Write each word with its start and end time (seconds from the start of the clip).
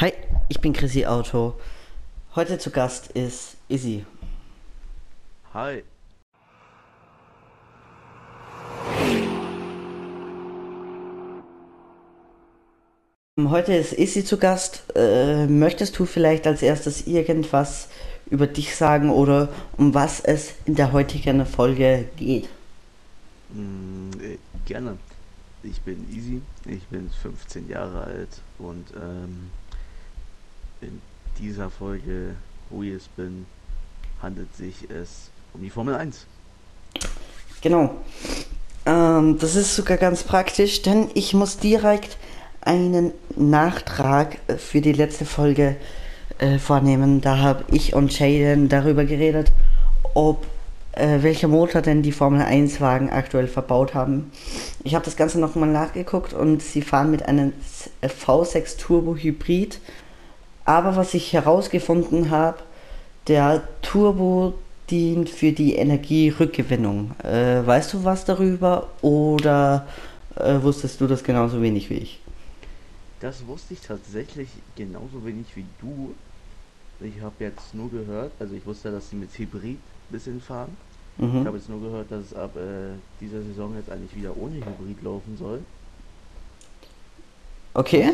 Hi, 0.00 0.12
ich 0.48 0.60
bin 0.60 0.72
Chrissy 0.72 1.06
Auto. 1.06 1.54
Heute 2.34 2.58
zu 2.58 2.72
Gast 2.72 3.12
ist 3.12 3.56
Izzy. 3.68 4.04
Hi. 5.52 5.84
Heute 13.38 13.74
ist 13.74 13.92
Izzy 13.92 14.24
zu 14.24 14.36
Gast. 14.36 14.82
Äh, 14.96 15.46
möchtest 15.46 15.96
du 15.96 16.06
vielleicht 16.06 16.48
als 16.48 16.62
erstes 16.62 17.06
irgendwas 17.06 17.88
über 18.28 18.48
dich 18.48 18.74
sagen 18.74 19.10
oder 19.10 19.48
um 19.76 19.94
was 19.94 20.18
es 20.18 20.54
in 20.64 20.74
der 20.74 20.90
heutigen 20.90 21.46
Folge 21.46 22.06
geht? 22.16 22.48
Mm, 23.50 24.10
äh, 24.20 24.38
gerne. 24.66 24.98
Ich 25.62 25.80
bin 25.82 26.04
Easy, 26.12 26.42
ich 26.66 26.82
bin 26.88 27.08
15 27.22 27.68
Jahre 27.68 28.02
alt 28.02 28.40
und 28.58 28.86
ähm, 29.00 29.50
in 30.84 31.00
dieser 31.38 31.70
Folge, 31.70 32.34
es 32.70 33.08
bin, 33.16 33.46
handelt 34.20 34.54
sich 34.56 34.90
es 34.90 35.30
um 35.52 35.62
die 35.62 35.70
Formel 35.70 35.94
1. 35.94 36.26
Genau. 37.60 37.94
Ähm, 38.86 39.38
das 39.38 39.56
ist 39.56 39.74
sogar 39.74 39.96
ganz 39.96 40.22
praktisch, 40.22 40.82
denn 40.82 41.08
ich 41.14 41.34
muss 41.34 41.58
direkt 41.58 42.18
einen 42.60 43.12
Nachtrag 43.36 44.38
für 44.58 44.80
die 44.80 44.92
letzte 44.92 45.24
Folge 45.24 45.76
äh, 46.38 46.58
vornehmen. 46.58 47.20
Da 47.20 47.38
habe 47.38 47.64
ich 47.70 47.94
und 47.94 48.18
Jaden 48.18 48.68
darüber 48.68 49.04
geredet, 49.04 49.52
ob 50.14 50.46
äh, 50.92 51.22
welcher 51.22 51.48
Motor 51.48 51.82
denn 51.82 52.02
die 52.02 52.12
Formel 52.12 52.42
1 52.42 52.80
Wagen 52.80 53.10
aktuell 53.10 53.48
verbaut 53.48 53.94
haben. 53.94 54.30
Ich 54.82 54.94
habe 54.94 55.04
das 55.04 55.16
Ganze 55.16 55.40
nochmal 55.40 55.68
nachgeguckt 55.68 56.32
und 56.32 56.62
sie 56.62 56.82
fahren 56.82 57.10
mit 57.10 57.26
einem 57.26 57.52
V6 58.02 58.78
Turbo 58.78 59.16
Hybrid. 59.16 59.80
Aber 60.64 60.96
was 60.96 61.14
ich 61.14 61.32
herausgefunden 61.32 62.30
habe, 62.30 62.58
der 63.28 63.66
Turbo 63.82 64.54
dient 64.90 65.30
für 65.30 65.52
die 65.52 65.74
Energierückgewinnung. 65.76 67.12
Äh, 67.22 67.66
weißt 67.66 67.94
du 67.94 68.04
was 68.04 68.24
darüber 68.24 68.88
oder 69.00 69.86
äh, 70.36 70.60
wusstest 70.60 71.00
du 71.00 71.06
das 71.06 71.24
genauso 71.24 71.62
wenig 71.62 71.90
wie 71.90 71.94
ich? 71.94 72.20
Das 73.20 73.46
wusste 73.46 73.74
ich 73.74 73.80
tatsächlich 73.80 74.48
genauso 74.76 75.24
wenig 75.24 75.46
wie 75.54 75.64
du. 75.80 76.14
Ich 77.00 77.20
habe 77.22 77.34
jetzt 77.38 77.74
nur 77.74 77.90
gehört, 77.90 78.32
also 78.38 78.54
ich 78.54 78.64
wusste, 78.66 78.90
dass 78.90 79.08
sie 79.10 79.16
mit 79.16 79.30
Hybrid 79.36 79.76
ein 79.76 80.12
bisschen 80.12 80.40
fahren. 80.40 80.76
Mhm. 81.16 81.40
Ich 81.40 81.46
habe 81.46 81.56
jetzt 81.56 81.68
nur 81.68 81.80
gehört, 81.80 82.10
dass 82.10 82.26
es 82.26 82.34
ab 82.34 82.54
äh, 82.56 82.94
dieser 83.20 83.42
Saison 83.42 83.74
jetzt 83.76 83.90
eigentlich 83.90 84.14
wieder 84.14 84.36
ohne 84.36 84.56
Hybrid 84.56 85.02
laufen 85.02 85.36
soll. 85.38 85.60
Okay. 87.72 88.12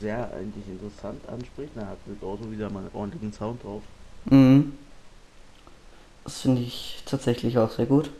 Sehr 0.00 0.30
eigentlich 0.32 0.66
interessant 0.68 1.20
anspricht. 1.28 1.72
Da 1.74 1.82
hat 1.82 1.98
das 2.06 2.22
Auto 2.26 2.50
wieder 2.50 2.70
mal 2.70 2.80
einen 2.80 2.90
ordentlichen 2.94 3.32
Sound 3.32 3.62
drauf. 3.62 3.82
Mhm. 4.26 4.72
Das 6.24 6.40
finde 6.40 6.62
ich 6.62 7.02
tatsächlich 7.06 7.58
auch 7.58 7.70
sehr 7.70 7.86
gut. 7.86 8.10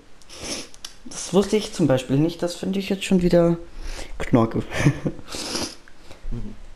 Das 1.05 1.33
wusste 1.33 1.57
ich 1.57 1.73
zum 1.73 1.87
Beispiel 1.87 2.17
nicht. 2.17 2.43
Das 2.43 2.57
finde 2.57 2.79
ich 2.79 2.89
jetzt 2.89 3.05
schon 3.05 3.23
wieder 3.23 3.57
knorke. 4.19 4.59
mhm. 6.31 6.55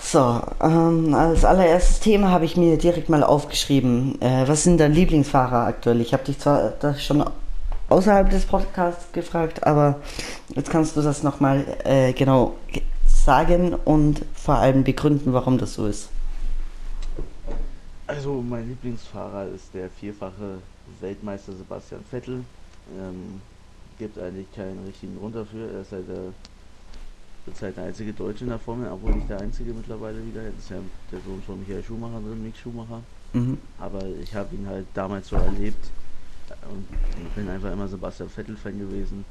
So, 0.00 0.40
ähm, 0.62 1.12
als 1.12 1.44
allererstes 1.44 2.00
Thema 2.00 2.30
habe 2.30 2.46
ich 2.46 2.56
mir 2.56 2.78
direkt 2.78 3.10
mal 3.10 3.22
aufgeschrieben. 3.22 4.18
Äh, 4.22 4.48
was 4.48 4.62
sind 4.62 4.78
deine 4.78 4.94
Lieblingsfahrer 4.94 5.66
aktuell? 5.66 6.00
Ich 6.00 6.14
habe 6.14 6.24
dich 6.24 6.38
zwar 6.38 6.70
das 6.80 7.04
schon 7.04 7.28
außerhalb 7.90 8.30
des 8.30 8.46
Podcasts 8.46 9.12
gefragt, 9.12 9.66
aber 9.66 9.96
jetzt 10.54 10.70
kannst 10.70 10.96
du 10.96 11.02
das 11.02 11.22
nochmal 11.22 11.64
äh, 11.84 12.14
genau 12.14 12.54
sagen 13.28 13.74
und 13.74 14.24
vor 14.32 14.54
allem 14.54 14.84
begründen, 14.84 15.34
warum 15.34 15.58
das 15.58 15.74
so 15.74 15.86
ist. 15.86 16.08
Also 18.06 18.40
mein 18.40 18.66
Lieblingsfahrer 18.66 19.48
ist 19.48 19.74
der 19.74 19.90
vierfache 19.90 20.60
Weltmeister 21.00 21.52
Sebastian 21.52 22.00
Vettel. 22.10 22.42
Ähm, 22.98 23.42
gibt 23.98 24.18
eigentlich 24.18 24.50
keinen 24.54 24.82
richtigen 24.86 25.18
Grund 25.18 25.34
dafür. 25.36 25.70
Er 25.74 25.82
ist 25.82 25.92
halt 25.92 26.08
der 26.08 26.32
zurzeit 27.44 27.76
der 27.76 27.84
einzige 27.84 28.14
Deutsche 28.14 28.44
in 28.44 28.48
der 28.48 28.58
Formel, 28.58 28.90
obwohl 28.90 29.12
nicht 29.12 29.28
der 29.28 29.42
einzige 29.42 29.74
mittlerweile 29.74 30.24
wieder. 30.26 30.44
Jetzt 30.44 30.60
ist 30.60 30.70
ja 30.70 30.78
der 31.12 31.20
Sohn 31.20 31.42
von 31.42 31.60
Michael 31.60 31.84
Schumacher 31.84 32.20
drin, 32.20 32.42
Mick 32.42 32.56
Schumacher. 32.56 33.02
Mhm. 33.34 33.58
Aber 33.78 34.06
ich 34.22 34.34
habe 34.34 34.54
ihn 34.54 34.66
halt 34.66 34.86
damals 34.94 35.28
so 35.28 35.36
erlebt 35.36 35.90
und 36.70 36.86
ich 37.26 37.32
bin 37.34 37.46
einfach 37.50 37.70
immer 37.70 37.88
Sebastian 37.88 38.30
Vettel-Fan 38.30 38.78
gewesen. 38.78 39.26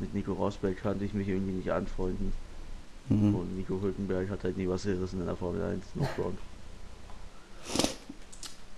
Mit 0.00 0.12
Nico 0.12 0.32
Rosberg 0.32 0.76
kannte 0.82 1.04
ich 1.04 1.14
mich 1.14 1.28
irgendwie 1.28 1.52
nicht 1.52 1.70
anfreunden. 1.70 2.32
Mhm. 3.08 3.34
Und 3.34 3.56
Nico 3.56 3.80
Hülkenberg 3.80 4.28
hat 4.30 4.44
halt 4.44 4.56
nie 4.56 4.68
was 4.68 4.82
gerissen 4.82 5.20
in 5.20 5.26
der 5.26 5.36
Formel 5.36 5.62
1, 5.62 5.84
noch 5.94 6.08
Front. 6.16 6.38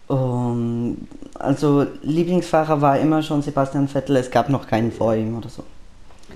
Um, 0.08 1.06
also 1.34 1.86
Lieblingsfahrer 2.02 2.80
war 2.80 2.98
immer 2.98 3.22
schon 3.22 3.42
Sebastian 3.42 3.86
Vettel, 3.86 4.16
es 4.16 4.30
gab 4.30 4.48
noch 4.48 4.66
keinen 4.66 4.90
vor 4.90 5.14
ihm 5.14 5.36
oder 5.36 5.48
so. 5.48 5.62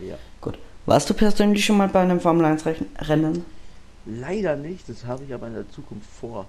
Ja. 0.07 0.17
Gut. 0.41 0.59
Warst 0.87 1.11
du 1.11 1.15
persönlich 1.15 1.65
schon 1.65 1.79
mal 1.79 1.89
bei 1.89 2.01
einem 2.01 2.21
Formel 2.21 2.45
1 2.45 2.65
Rennen? 3.01 3.45
Leider 4.07 4.55
nicht, 4.55 4.89
das 4.89 5.05
habe 5.07 5.25
ich 5.25 5.35
aber 5.35 5.49
in 5.49 5.55
der 5.55 5.69
Zukunft 5.71 6.09
vor. 6.09 6.47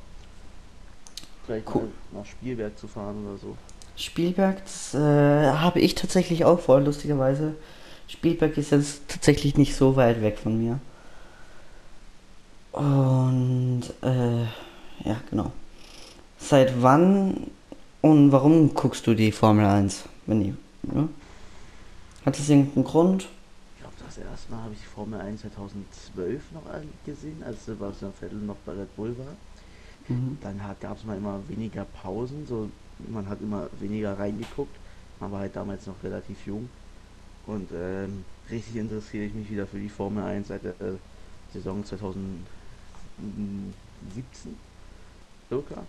Vielleicht 1.45 1.73
cool. 1.73 1.87
nach 2.11 2.25
Spielberg 2.25 2.77
zu 2.77 2.87
fahren 2.87 3.25
oder 3.27 3.37
so. 3.37 3.55
Spielberg, 3.95 4.63
das 4.63 4.93
äh, 4.93 4.99
habe 4.99 5.79
ich 5.79 5.95
tatsächlich 5.95 6.43
auch 6.43 6.59
vor, 6.59 6.81
lustigerweise. 6.81 7.55
Spielberg 8.07 8.57
ist 8.57 8.71
jetzt 8.71 9.07
tatsächlich 9.07 9.57
nicht 9.57 9.75
so 9.75 9.95
weit 9.95 10.21
weg 10.21 10.37
von 10.37 10.57
mir. 10.61 10.79
Und 12.75 13.83
äh, 14.01 14.43
ja, 15.07 15.21
genau. 15.29 15.51
Seit 16.37 16.81
wann 16.81 17.49
und 18.01 18.31
warum 18.31 18.73
guckst 18.73 19.07
du 19.07 19.13
die 19.13 19.31
Formel 19.31 19.65
1? 19.65 20.03
Wenn 20.25 20.43
die, 20.43 20.55
ja? 20.93 21.07
Hat 22.25 22.37
das 22.37 22.49
irgendeinen 22.49 22.83
Grund? 22.85 23.27
das 24.15 24.17
erste 24.17 24.51
Mal 24.51 24.63
habe 24.63 24.73
ich 24.73 24.85
Formel 24.87 25.19
1 25.19 25.41
2012 25.41 26.51
noch 26.53 26.63
gesehen, 27.05 27.43
als 27.43 27.65
Sebastian 27.65 28.13
Vettel 28.13 28.39
noch 28.39 28.55
bei 28.65 28.73
Red 28.73 28.95
Bull 28.95 29.15
war. 29.17 29.35
Mhm. 30.07 30.37
Dann 30.41 30.61
gab 30.79 30.97
es 30.97 31.03
mal 31.03 31.17
immer 31.17 31.39
weniger 31.47 31.85
Pausen, 31.85 32.45
so 32.47 32.69
man 33.09 33.27
hat 33.27 33.41
immer 33.41 33.67
weniger 33.79 34.17
reingeguckt. 34.17 34.75
Man 35.19 35.31
war 35.31 35.39
halt 35.39 35.55
damals 35.55 35.87
noch 35.87 36.01
relativ 36.03 36.45
jung. 36.45 36.69
Und 37.45 37.69
ähm, 37.73 38.23
richtig 38.49 38.75
interessiere 38.75 39.25
ich 39.25 39.33
mich 39.33 39.49
wieder 39.49 39.67
für 39.67 39.79
die 39.79 39.89
Formel 39.89 40.23
1 40.23 40.47
seit 40.47 40.63
der 40.63 40.71
äh, 40.81 40.97
Saison 41.53 41.83
2017 43.17 44.55
circa. 45.49 45.83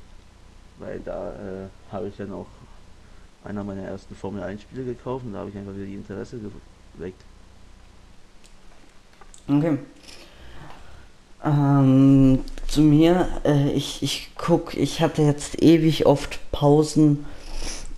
Weil 0.78 1.00
da 1.00 1.30
äh, 1.30 1.92
habe 1.92 2.08
ich 2.08 2.16
dann 2.16 2.32
auch 2.32 2.46
einer 3.44 3.64
meiner 3.64 3.82
ersten 3.82 4.14
Formel 4.14 4.42
1 4.42 4.62
Spiele 4.62 4.84
gekauft 4.84 5.24
und 5.24 5.32
da 5.32 5.40
habe 5.40 5.50
ich 5.50 5.56
einfach 5.56 5.74
wieder 5.74 5.86
die 5.86 5.94
Interesse 5.94 6.38
geweckt. 6.96 7.22
Okay. 9.48 9.78
Ähm, 11.44 12.40
zu 12.66 12.80
mir, 12.80 13.28
äh, 13.44 13.70
ich, 13.70 14.02
ich 14.02 14.30
guck, 14.36 14.74
ich 14.74 15.00
hatte 15.00 15.22
jetzt 15.22 15.62
ewig 15.62 16.06
oft 16.06 16.40
Pausen 16.50 17.24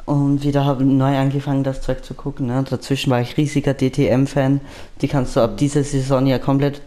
und 0.04 0.42
wieder 0.42 0.64
habe 0.64 0.84
neu 0.84 1.16
angefangen, 1.16 1.64
das 1.64 1.80
Zeug 1.80 2.04
zu 2.04 2.14
gucken. 2.14 2.46
Ne? 2.46 2.64
Dazwischen 2.68 3.10
war 3.10 3.20
ich 3.20 3.36
riesiger 3.36 3.74
DTM-Fan. 3.74 4.60
Die 5.00 5.08
kannst 5.08 5.36
du 5.36 5.40
ab 5.40 5.56
dieser 5.56 5.84
Saison 5.84 6.26
ja 6.26 6.38
komplett. 6.38 6.82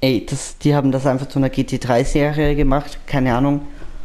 Ey, 0.00 0.24
das, 0.24 0.58
die 0.58 0.74
haben 0.74 0.92
das 0.92 1.06
einfach 1.06 1.28
zu 1.28 1.38
einer 1.38 1.48
GT3-Serie 1.48 2.54
gemacht. 2.54 3.00
Keine 3.06 3.34
Ahnung, 3.34 3.62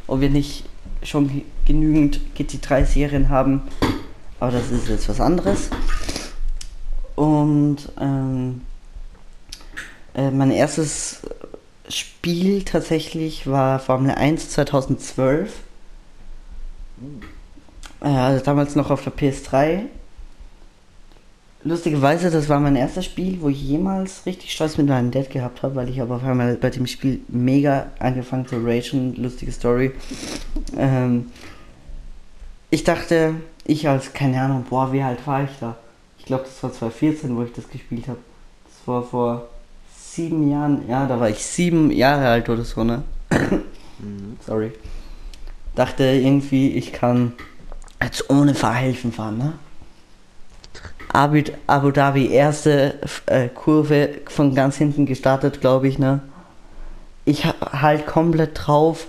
ob 0.07 0.21
wir 0.21 0.29
nicht 0.29 0.65
schon 1.03 1.43
genügend 1.65 2.19
GT3-Serien 2.37 3.29
haben. 3.29 3.61
Aber 4.39 4.51
das 4.51 4.71
ist 4.71 4.89
jetzt 4.89 5.07
was 5.07 5.21
anderes. 5.21 5.69
Und 7.15 7.77
ähm, 7.99 8.61
äh, 10.15 10.31
mein 10.31 10.51
erstes 10.51 11.21
Spiel 11.87 12.63
tatsächlich 12.63 13.45
war 13.45 13.79
Formel 13.79 14.11
1 14.11 14.49
2012. 14.49 15.53
Äh, 18.01 18.07
also 18.07 18.43
damals 18.43 18.75
noch 18.75 18.89
auf 18.89 19.03
der 19.03 19.13
PS3. 19.13 19.83
Lustigerweise, 21.65 22.29
das 22.29 22.49
war 22.49 22.59
mein 22.59 22.75
erstes 22.75 23.05
Spiel, 23.05 23.37
wo 23.39 23.47
ich 23.47 23.61
jemals 23.61 24.25
richtig 24.25 24.51
Stress 24.51 24.77
mit 24.77 24.87
meinem 24.87 25.11
Dad 25.11 25.29
gehabt 25.29 25.63
habe, 25.63 25.75
weil 25.75 25.89
ich 25.89 26.01
aber 26.01 26.17
auf 26.17 26.23
einmal 26.23 26.55
bei 26.55 26.69
dem 26.69 26.87
Spiel 26.87 27.21
mega 27.29 27.87
angefangen 27.99 28.45
zu 28.45 28.57
ragen. 28.57 29.15
Lustige 29.15 29.51
Story. 29.53 29.93
Ähm, 30.77 31.27
ich 32.69 32.83
dachte, 32.83 33.35
ich 33.65 33.87
als, 33.87 34.11
keine 34.11 34.41
Ahnung, 34.41 34.65
boah, 34.69 34.91
wie 34.91 35.01
alt 35.01 35.25
war 35.25 35.43
ich 35.43 35.51
da? 35.61 35.77
Ich 36.19 36.25
glaube, 36.25 36.43
das 36.43 36.61
war 36.63 36.73
2014, 36.73 37.35
wo 37.37 37.43
ich 37.43 37.53
das 37.53 37.69
gespielt 37.69 38.09
habe. 38.09 38.19
Das 38.65 38.87
war 38.87 39.03
vor 39.03 39.47
sieben 39.97 40.49
Jahren, 40.49 40.87
ja, 40.89 41.05
da 41.05 41.17
war 41.17 41.29
ich 41.29 41.45
sieben 41.45 41.91
Jahre 41.91 42.27
alt 42.27 42.49
oder 42.49 42.63
so, 42.65 42.83
ne? 42.83 43.03
mhm. 43.31 44.37
Sorry. 44.45 44.71
Dachte 45.75 46.03
irgendwie, 46.03 46.71
ich 46.71 46.91
kann 46.91 47.33
jetzt 48.01 48.29
ohne 48.29 48.53
Verhelfen 48.53 49.13
fahren, 49.13 49.37
ne? 49.37 49.53
Abu, 51.11 51.41
Abu 51.67 51.91
Dhabi, 51.91 52.27
erste 52.27 52.99
äh, 53.25 53.49
Kurve 53.49 54.09
von 54.27 54.55
ganz 54.55 54.77
hinten 54.77 55.05
gestartet, 55.05 55.61
glaube 55.61 55.87
ich, 55.87 55.99
ne? 55.99 56.21
ich 57.25 57.45
halt 57.45 58.05
komplett 58.05 58.51
drauf 58.53 59.07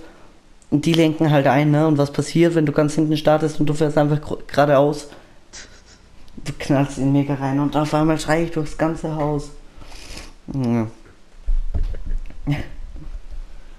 und 0.70 0.86
die 0.86 0.92
lenken 0.92 1.30
halt 1.30 1.46
ein, 1.46 1.70
ne? 1.70 1.86
Und 1.86 1.98
was 1.98 2.12
passiert, 2.12 2.54
wenn 2.54 2.66
du 2.66 2.72
ganz 2.72 2.94
hinten 2.94 3.16
startest 3.16 3.60
und 3.60 3.66
du 3.66 3.74
fährst 3.74 3.98
einfach 3.98 4.20
geradeaus? 4.46 5.08
Du 6.44 6.52
knallst 6.58 6.98
ihn 6.98 7.12
mega 7.12 7.34
rein 7.34 7.60
und 7.60 7.76
auf 7.76 7.94
einmal 7.94 8.18
schreie 8.18 8.44
ich 8.44 8.50
durchs 8.50 8.76
ganze 8.76 9.14
Haus. 9.14 9.50
Ja. 10.52 10.86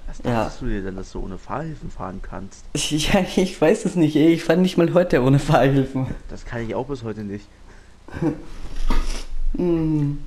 Was 0.07 0.21
dachtest 0.21 0.61
ja. 0.61 0.67
du 0.67 0.73
dir 0.73 0.81
denn, 0.81 0.95
dass 0.95 1.11
du 1.11 1.19
ohne 1.19 1.37
Fahrhilfen 1.37 1.89
fahren 1.91 2.21
kannst? 2.21 2.65
Ja, 2.75 3.25
ich 3.35 3.59
weiß 3.59 3.85
es 3.85 3.95
nicht, 3.95 4.15
ey. 4.15 4.33
Ich 4.33 4.43
fahre 4.43 4.59
nicht 4.59 4.77
mal 4.77 4.93
heute 4.93 5.21
ohne 5.21 5.39
Fahrhilfen. 5.39 6.07
Das 6.29 6.45
kann 6.45 6.61
ich 6.61 6.75
auch 6.75 6.87
bis 6.87 7.03
heute 7.03 7.23
nicht. 7.23 7.47
Und 9.57 10.19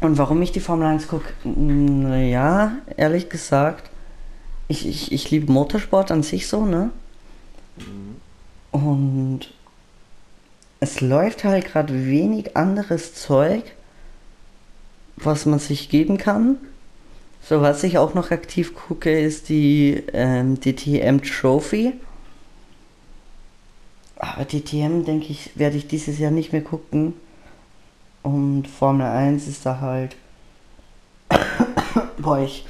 warum 0.00 0.42
ich 0.42 0.52
die 0.52 0.60
Formel 0.60 0.86
1 0.86 1.08
gucke? 1.08 1.32
Naja, 1.44 2.72
ehrlich 2.96 3.28
gesagt, 3.28 3.90
ich, 4.68 4.86
ich, 4.86 5.12
ich 5.12 5.30
liebe 5.30 5.52
Motorsport 5.52 6.10
an 6.10 6.22
sich 6.22 6.46
so, 6.46 6.64
ne? 6.64 6.90
Mhm. 7.76 8.16
Und 8.70 9.40
es 10.80 11.00
läuft 11.00 11.44
halt 11.44 11.66
gerade 11.66 12.06
wenig 12.06 12.56
anderes 12.56 13.14
Zeug, 13.14 13.64
was 15.16 15.46
man 15.46 15.58
sich 15.58 15.88
geben 15.88 16.18
kann. 16.18 16.58
So, 17.42 17.60
was 17.62 17.82
ich 17.82 17.98
auch 17.98 18.14
noch 18.14 18.30
aktiv 18.30 18.74
gucke, 18.74 19.18
ist 19.18 19.48
die 19.48 20.02
ähm, 20.12 20.60
DTM 20.60 21.22
Trophy. 21.22 21.94
Aber 24.18 24.44
DTM, 24.44 25.04
denke 25.04 25.28
ich, 25.28 25.50
werde 25.54 25.76
ich 25.76 25.86
dieses 25.86 26.18
Jahr 26.18 26.32
nicht 26.32 26.52
mehr 26.52 26.62
gucken. 26.62 27.14
Und 28.22 28.66
Formel 28.66 29.06
1 29.06 29.46
ist 29.46 29.64
da 29.64 29.80
halt. 29.80 30.16
Boah, 32.18 32.40
ich. 32.40 32.66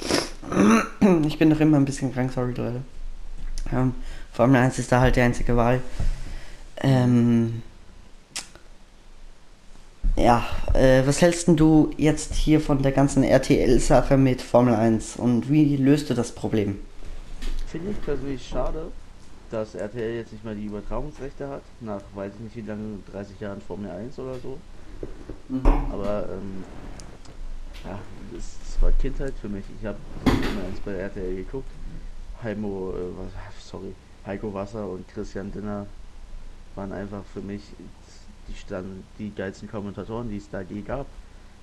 ich 1.26 1.38
bin 1.38 1.50
doch 1.50 1.60
immer 1.60 1.78
ein 1.78 1.84
bisschen 1.84 2.12
krank, 2.12 2.32
sorry 2.32 2.52
Leute. 2.52 2.82
Ähm, 3.72 3.94
Formel 4.32 4.60
1 4.60 4.78
ist 4.78 4.92
da 4.92 5.00
halt 5.00 5.16
die 5.16 5.20
einzige 5.20 5.56
Wahl. 5.56 5.80
Ähm, 6.76 7.62
ja, 10.16 10.44
äh, 10.74 11.02
was 11.06 11.22
hältst 11.22 11.48
du 11.48 11.90
jetzt 11.96 12.34
hier 12.34 12.60
von 12.60 12.82
der 12.82 12.92
ganzen 12.92 13.22
RTL-Sache 13.22 14.16
mit 14.16 14.42
Formel 14.42 14.74
1 14.74 15.16
und 15.16 15.48
wie 15.50 15.76
löst 15.76 16.10
du 16.10 16.14
das 16.14 16.32
Problem? 16.32 16.78
Finde 17.66 17.90
ich 17.92 18.02
persönlich 18.02 18.46
schade, 18.46 18.90
dass 19.50 19.74
RTL 19.74 20.14
jetzt 20.14 20.32
nicht 20.32 20.44
mal 20.44 20.54
die 20.54 20.66
Übertragungsrechte 20.66 21.48
hat, 21.48 21.62
nach 21.80 22.02
weiß 22.14 22.32
ich 22.34 22.40
nicht 22.40 22.56
wie 22.56 22.68
lange, 22.68 22.98
30 23.12 23.40
Jahren 23.40 23.60
Formel 23.60 23.90
1 23.90 24.18
oder 24.18 24.34
so. 24.34 24.58
Mhm. 25.48 25.66
Aber 25.90 26.28
ähm, 26.30 26.64
ja, 27.84 27.98
das 28.32 28.82
war 28.82 28.90
Kindheit 28.92 29.34
für 29.40 29.48
mich. 29.48 29.64
Ich 29.80 29.86
habe 29.86 29.98
Formel 30.24 30.64
1 30.68 30.80
bei 30.80 30.92
RTL 30.92 31.36
geguckt. 31.36 31.70
Heimo, 32.42 32.92
äh, 32.92 33.60
sorry, 33.60 33.94
Heiko 34.26 34.52
Wasser 34.52 34.88
und 34.88 35.08
Christian 35.08 35.50
Dinner 35.50 35.86
waren 36.74 36.92
einfach 36.92 37.24
für 37.32 37.40
mich 37.40 37.62
die, 38.46 38.54
stand, 38.54 39.04
die 39.18 39.34
geilsten 39.34 39.68
Kommentatoren, 39.68 40.30
die 40.30 40.36
es 40.36 40.48
da 40.50 40.60
je 40.60 40.82
gab. 40.82 41.06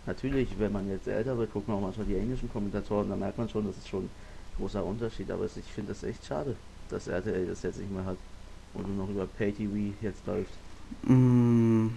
Natürlich, 0.06 0.50
wenn 0.60 0.72
man 0.72 0.90
jetzt 0.90 1.08
älter 1.08 1.38
wird, 1.38 1.54
guckt 1.54 1.68
man 1.68 1.78
auch 1.78 1.82
manchmal 1.82 2.06
die 2.06 2.16
englischen 2.16 2.52
Kommentatoren, 2.52 3.10
da 3.10 3.16
merkt 3.16 3.38
man 3.38 3.50
schon, 3.50 3.66
das 3.66 3.78
ist 3.78 3.88
schon 3.88 4.04
ein 4.04 4.10
großer 4.58 4.84
Unterschied. 4.84 5.32
Aber 5.32 5.46
ich 5.46 5.72
finde 5.74 5.94
das 5.94 6.04
echt 6.04 6.26
schade, 6.26 6.56
dass 6.90 7.08
RTL 7.08 7.48
das 7.48 7.64
jetzt 7.64 7.80
nicht 7.80 7.92
mehr 7.92 8.06
hat 8.06 8.18
und 8.74 8.88
nur 8.96 9.06
noch 9.06 9.12
über 9.12 9.26
PayTV 9.26 9.94
jetzt 10.02 10.26
läuft. 10.26 10.52
Mm. 11.04 11.88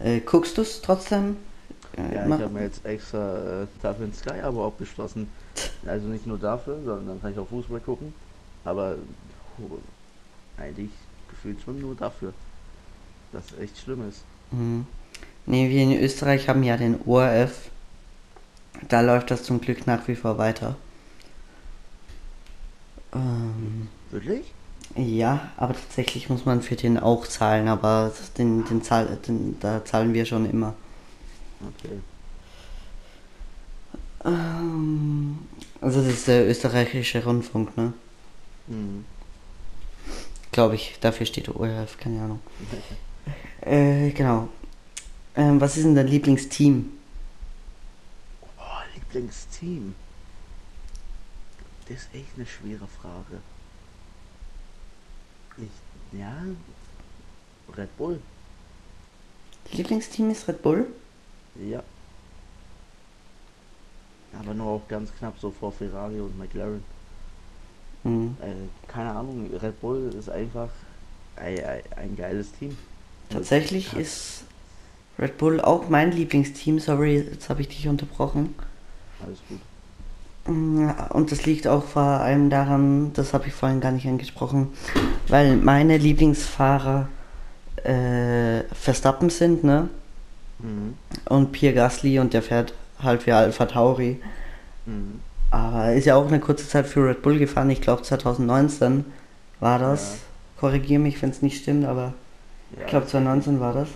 Äh, 0.00 0.20
guckst 0.20 0.56
du 0.56 0.62
es 0.62 0.80
trotzdem? 0.80 1.36
Äh, 1.96 2.14
ja, 2.14 2.26
ich 2.26 2.32
habe 2.32 2.48
mir 2.48 2.62
jetzt 2.62 2.84
extra 2.84 3.62
äh, 3.62 3.66
dafür 3.82 4.06
ein 4.06 4.14
Sky-Abo 4.14 4.66
abgeschlossen. 4.66 5.28
Also 5.86 6.06
nicht 6.06 6.26
nur 6.26 6.38
dafür, 6.38 6.76
sondern 6.84 7.06
dann 7.06 7.20
kann 7.20 7.32
ich 7.32 7.38
auch 7.38 7.48
Fußball 7.48 7.80
gucken. 7.80 8.14
Aber 8.64 8.96
oh, 9.58 9.78
eigentlich 10.56 10.90
gefühlt 11.28 11.60
schon 11.62 11.80
nur 11.80 11.94
dafür. 11.94 12.32
Das 13.32 13.44
echt 13.60 13.78
schlimm 13.78 14.08
ist. 14.08 14.22
Mhm. 14.50 14.86
Ne, 15.46 15.68
wir 15.68 15.82
in 15.82 16.00
Österreich 16.00 16.48
haben 16.48 16.62
ja 16.62 16.76
den 16.76 17.00
ORF. 17.06 17.70
Da 18.88 19.00
läuft 19.00 19.30
das 19.30 19.42
zum 19.42 19.60
Glück 19.60 19.86
nach 19.86 20.06
wie 20.06 20.14
vor 20.14 20.38
weiter. 20.38 20.76
Ähm, 23.14 23.88
Wirklich? 24.10 24.52
Ja, 24.96 25.52
aber 25.56 25.74
tatsächlich 25.74 26.28
muss 26.28 26.44
man 26.44 26.62
für 26.62 26.76
den 26.76 26.98
auch 26.98 27.26
zahlen, 27.26 27.68
aber 27.68 28.12
den, 28.38 28.64
den, 28.64 28.82
Zahl, 28.82 29.18
den 29.26 29.58
da 29.60 29.84
zahlen 29.84 30.14
wir 30.14 30.24
schon 30.24 30.48
immer. 30.50 30.74
Okay. 31.60 31.98
Ähm, 34.24 35.38
also 35.80 36.00
das 36.00 36.12
ist 36.12 36.28
der 36.28 36.48
österreichische 36.48 37.22
Rundfunk, 37.22 37.76
ne? 37.76 37.92
Mhm. 38.66 39.04
Glaube 40.50 40.74
ich, 40.74 40.98
dafür 41.00 41.26
steht 41.26 41.48
ORF, 41.48 41.98
keine 41.98 42.22
Ahnung. 42.22 42.40
äh, 43.60 44.10
genau. 44.10 44.48
Ähm, 45.36 45.60
was 45.60 45.76
ist 45.76 45.84
denn 45.84 45.94
dein 45.94 46.08
Lieblingsteam? 46.08 46.92
Oh, 48.58 48.62
Lieblingsteam. 48.94 49.94
Das 51.88 51.96
ist 51.96 52.14
echt 52.14 52.36
eine 52.36 52.46
schwere 52.46 52.86
Frage. 52.86 53.40
Ich, 55.56 56.18
ja, 56.18 56.36
Red 57.76 57.96
Bull. 57.96 58.20
Lieblingsteam 59.72 60.30
ist 60.30 60.46
Red 60.48 60.62
Bull? 60.62 60.86
Ja. 61.56 61.82
Aber 64.38 64.54
nur 64.54 64.66
auch 64.66 64.88
ganz 64.88 65.10
knapp 65.18 65.38
so 65.40 65.50
vor 65.50 65.72
Ferrari 65.72 66.20
und 66.20 66.38
McLaren. 66.38 66.84
Mhm. 68.04 68.36
Äh, 68.40 68.86
keine 68.86 69.10
Ahnung, 69.10 69.50
Red 69.54 69.80
Bull 69.80 70.12
ist 70.16 70.28
einfach 70.28 70.68
ein, 71.36 71.58
ein 71.96 72.16
geiles 72.16 72.52
Team. 72.52 72.76
Tatsächlich 73.30 73.92
ja. 73.92 74.00
ist 74.00 74.44
Red 75.18 75.38
Bull 75.38 75.60
auch 75.60 75.88
mein 75.88 76.12
Lieblingsteam. 76.12 76.78
Sorry, 76.78 77.18
jetzt 77.18 77.48
habe 77.48 77.62
ich 77.62 77.68
dich 77.68 77.88
unterbrochen. 77.88 78.54
Alles 79.24 79.38
gut. 79.48 79.60
Mm, 80.48 80.90
und 81.10 81.30
das 81.30 81.44
liegt 81.46 81.66
auch 81.66 81.84
vor 81.84 82.02
allem 82.02 82.50
daran, 82.50 83.12
das 83.12 83.34
habe 83.34 83.46
ich 83.46 83.54
vorhin 83.54 83.80
gar 83.80 83.92
nicht 83.92 84.06
angesprochen, 84.06 84.68
weil 85.28 85.56
meine 85.56 85.98
Lieblingsfahrer 85.98 87.08
äh, 87.84 88.64
Verstappen 88.72 89.30
sind, 89.30 89.62
ne? 89.62 89.88
Mhm. 90.58 90.94
Und 91.26 91.52
Pierre 91.52 91.74
Gasly 91.74 92.18
und 92.18 92.32
der 92.34 92.42
fährt 92.42 92.74
halt 93.00 93.22
für 93.22 93.36
Alpha 93.36 93.66
Tauri. 93.66 94.20
Mhm. 94.86 95.20
Aber 95.50 95.92
ist 95.92 96.04
ja 96.04 96.16
auch 96.16 96.26
eine 96.26 96.40
kurze 96.40 96.68
Zeit 96.68 96.86
für 96.86 97.08
Red 97.08 97.22
Bull 97.22 97.38
gefahren. 97.38 97.70
Ich 97.70 97.80
glaube 97.80 98.02
2019 98.02 99.04
war 99.60 99.78
das. 99.78 100.12
Ja. 100.12 100.18
Korrigiere 100.60 101.00
mich, 101.00 101.22
wenn 101.22 101.30
es 101.30 101.42
nicht 101.42 101.62
stimmt, 101.62 101.84
aber 101.84 102.14
ja. 102.76 102.82
ich 102.82 102.86
glaube 102.86 103.06
2019 103.06 103.60
war 103.60 103.72
das. 103.72 103.88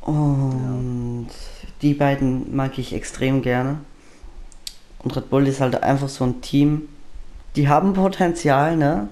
Und 0.00 1.28
ja. 1.28 1.59
Die 1.82 1.94
beiden 1.94 2.54
mag 2.54 2.78
ich 2.78 2.92
extrem 2.92 3.42
gerne. 3.42 3.78
Und 4.98 5.16
Red 5.16 5.30
Bull 5.30 5.46
ist 5.46 5.60
halt 5.60 5.82
einfach 5.82 6.08
so 6.08 6.24
ein 6.24 6.40
Team. 6.42 6.88
Die 7.56 7.68
haben 7.68 7.94
Potenzial, 7.94 8.76
ne? 8.76 9.08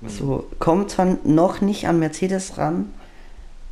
Mhm. 0.00 0.08
So, 0.08 0.50
kommt 0.58 0.90
zwar 0.90 1.18
noch 1.24 1.60
nicht 1.60 1.88
an 1.88 1.98
Mercedes 1.98 2.58
ran, 2.58 2.92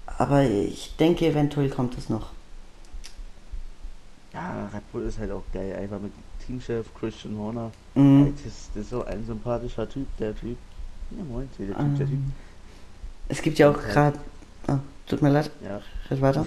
aber 0.07 0.43
ich 0.43 0.97
denke, 0.99 1.27
eventuell 1.27 1.71
kommt 1.71 1.97
es 1.97 2.09
noch. 2.09 2.31
Ja, 4.33 4.69
Red 4.75 4.93
Bull 4.93 5.03
ist 5.03 5.19
halt 5.19 5.31
auch 5.31 5.45
geil, 5.53 5.77
einfach 5.77 6.01
mit 6.01 6.13
Teamchef 6.45 6.87
Christian 6.99 7.37
Horner. 7.37 7.71
Mhm. 7.95 8.35
Das, 8.45 8.71
das, 8.75 8.85
ist 8.85 8.91
so 8.91 9.05
ein 9.05 9.25
sympathischer 9.27 9.89
Typ, 9.89 10.07
der 10.19 10.35
Typ. 10.35 10.57
Ja, 11.11 11.25
moin, 11.25 11.49
der 11.59 11.67
Typ, 11.69 11.79
ähm, 11.79 11.99
der 11.99 12.07
Typ. 12.07 12.19
Es 13.29 13.43
gibt 13.43 13.59
ja 13.59 13.71
auch 13.71 13.79
gerade. 13.79 14.19
Oh, 14.69 14.79
tut 15.07 15.23
mir 15.23 15.31
leid. 15.31 15.51
Ja. 15.63 15.81
Red 16.11 16.21
weiter. 16.21 16.47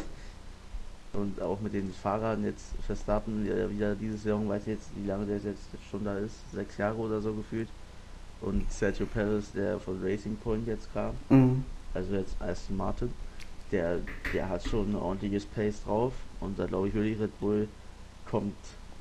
Und 1.15 1.41
auch 1.41 1.59
mit 1.61 1.73
den 1.73 1.91
Fahrern 1.93 2.43
jetzt 2.43 2.65
Verstappen, 2.85 3.45
wieder 3.45 3.95
diese 3.95 4.17
Saison, 4.17 4.49
weiß 4.49 4.63
ich 4.63 4.73
jetzt, 4.73 4.89
wie 4.95 5.07
lange 5.07 5.25
der 5.25 5.37
jetzt 5.37 5.69
schon 5.89 6.03
da 6.03 6.17
ist, 6.17 6.35
sechs 6.51 6.77
Jahre 6.77 6.97
oder 6.97 7.21
so 7.21 7.33
gefühlt. 7.33 7.69
Und 8.41 8.69
Sergio 8.71 9.05
Perez, 9.05 9.51
der 9.53 9.79
von 9.79 10.01
Racing 10.03 10.35
Point 10.37 10.67
jetzt 10.67 10.91
kam, 10.93 11.13
mhm. 11.29 11.63
also 11.93 12.15
jetzt 12.15 12.35
Aston 12.41 12.77
Martin 12.77 13.09
der, 13.71 13.99
der 14.33 14.49
hat 14.49 14.63
schon 14.63 14.91
ein 14.91 14.95
ordentliches 14.95 15.45
Pace 15.45 15.83
drauf 15.83 16.13
und 16.39 16.59
da 16.59 16.65
glaube 16.65 16.87
ich 16.87 16.93
wirklich 16.93 17.19
Red 17.19 17.39
Bull 17.39 17.67
kommt 18.29 18.55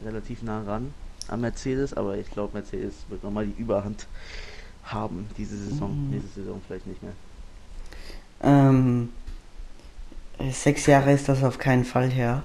relativ 0.05 0.43
nah 0.43 0.63
ran 0.63 0.93
an 1.29 1.41
Mercedes, 1.41 1.95
aber 1.95 2.19
ich 2.19 2.31
glaube 2.31 2.55
Mercedes 2.55 2.95
wird 3.09 3.23
nochmal 3.23 3.47
die 3.47 3.61
Überhand 3.61 4.07
haben 4.85 5.29
diese 5.39 5.57
Saison, 5.57 6.09
mhm. 6.09 6.13
diese 6.13 6.29
Saison 6.29 6.61
vielleicht 6.67 6.87
nicht 6.87 7.03
mehr. 7.03 7.13
Ähm, 8.43 9.11
sechs 10.51 10.87
Jahre 10.87 11.13
ist 11.13 11.29
das 11.29 11.43
auf 11.43 11.59
keinen 11.59 11.85
Fall 11.85 12.11
her. 12.11 12.43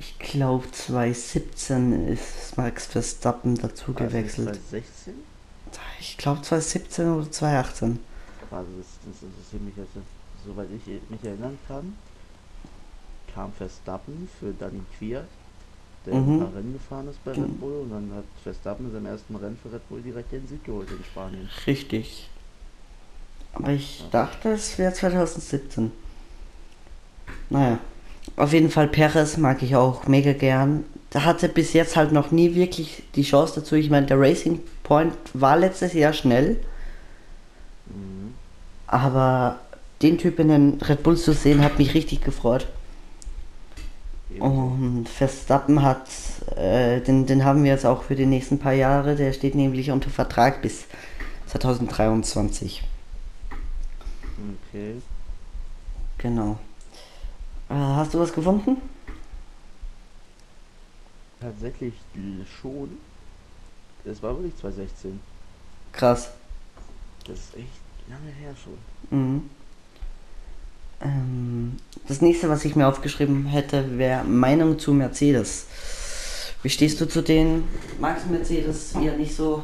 Ich 0.00 0.18
glaube 0.18 0.70
2017 0.70 2.08
ist 2.08 2.56
Max 2.56 2.86
Verstappen 2.86 3.56
dazu 3.56 3.88
War 3.94 4.06
gewechselt. 4.06 4.46
2016? 4.70 5.14
Ich 6.00 6.16
glaube 6.16 6.42
2017 6.42 7.08
oder 7.10 7.30
2018. 7.30 7.98
Also 8.50 8.68
das, 8.78 8.86
das 9.04 9.22
interessiert 9.22 9.62
mich 9.62 9.76
jetzt 9.76 9.90
soweit 10.46 10.68
ich 10.70 10.86
mich 11.10 11.22
erinnern 11.24 11.58
kann, 11.66 11.94
kam 13.34 13.52
Verstappen 13.52 14.28
für 14.38 14.52
Danny 14.52 14.80
Kwiat, 14.96 15.26
der 16.06 16.14
Mhm. 16.14 16.34
ein 16.34 16.38
paar 16.40 16.54
Rennen 16.54 16.72
gefahren 16.72 17.08
ist 17.08 17.22
bei 17.24 17.32
Genau. 17.32 17.46
Red 17.46 17.60
Bull 17.60 17.80
und 17.82 17.90
dann 17.90 18.12
hat 18.16 18.24
Verstappen 18.42 18.86
in 18.86 18.92
seinem 18.92 19.06
ersten 19.06 19.36
Rennen 19.36 19.58
für 19.62 19.72
Red 19.72 19.86
Bull 19.88 20.00
direkt 20.00 20.32
den 20.32 20.46
Sieg 20.48 20.64
geholt 20.64 20.88
in 20.90 21.04
Spanien. 21.04 21.48
Richtig. 21.66 22.30
Aber 23.52 23.70
ich 23.70 24.04
dachte, 24.12 24.50
es 24.52 24.78
wäre 24.78 24.92
2017. 24.94 25.90
Naja. 27.50 27.78
Auf 28.36 28.52
jeden 28.52 28.70
Fall 28.70 28.88
Perez 28.88 29.36
mag 29.36 29.62
ich 29.62 29.74
auch 29.74 30.06
mega 30.06 30.32
gern. 30.32 30.84
Der 31.12 31.24
hatte 31.24 31.48
bis 31.48 31.72
jetzt 31.72 31.96
halt 31.96 32.12
noch 32.12 32.30
nie 32.30 32.54
wirklich 32.54 33.02
die 33.14 33.22
Chance 33.22 33.60
dazu. 33.60 33.74
Ich 33.74 33.90
meine, 33.90 34.06
der 34.06 34.20
Racing 34.20 34.60
Point 34.82 35.14
war 35.32 35.56
letztes 35.56 35.94
Jahr 35.94 36.12
schnell, 36.12 36.56
Mhm. 37.86 38.34
aber 38.86 39.58
den 40.02 40.18
Typ 40.18 40.38
in 40.38 40.48
den 40.48 40.80
Red 40.82 41.02
Bull 41.02 41.16
zu 41.16 41.32
sehen, 41.32 41.62
hat 41.64 41.78
mich 41.78 41.94
richtig 41.94 42.20
gefreut. 42.22 42.68
Und 44.38 45.08
Verstappen 45.08 45.82
hat, 45.82 46.06
äh, 46.56 47.00
den, 47.00 47.24
den 47.26 47.44
haben 47.44 47.64
wir 47.64 47.72
jetzt 47.72 47.86
auch 47.86 48.02
für 48.02 48.14
die 48.14 48.26
nächsten 48.26 48.58
paar 48.58 48.74
Jahre. 48.74 49.16
Der 49.16 49.32
steht 49.32 49.54
nämlich 49.54 49.90
unter 49.90 50.10
Vertrag 50.10 50.60
bis 50.62 50.84
2023. 51.46 52.84
Okay. 54.70 54.96
Genau. 56.18 56.58
Äh, 57.68 57.74
hast 57.74 58.14
du 58.14 58.20
was 58.20 58.32
gefunden? 58.32 58.76
Tatsächlich 61.40 61.94
schon. 62.60 62.98
Es 64.04 64.22
war 64.22 64.34
wirklich 64.34 64.56
2016. 64.56 65.20
Krass. 65.92 66.30
Das 67.26 67.38
ist 67.38 67.56
echt 67.56 67.68
lange 68.08 68.30
her 68.30 68.54
schon. 68.62 69.18
Mhm. 69.18 69.50
Ähm, 71.00 71.76
das 72.08 72.20
nächste, 72.20 72.48
was 72.48 72.64
ich 72.64 72.74
mir 72.74 72.88
aufgeschrieben 72.88 73.46
hätte, 73.46 73.98
wäre 73.98 74.24
Meinung 74.24 74.78
zu 74.78 74.92
Mercedes. 74.92 75.66
Wie 76.62 76.70
stehst 76.70 77.00
du 77.00 77.06
zu 77.06 77.22
denen? 77.22 77.68
Magst 78.00 78.26
du 78.26 78.30
Mercedes 78.30 78.94
eher 78.94 79.16
nicht 79.16 79.34
so? 79.34 79.62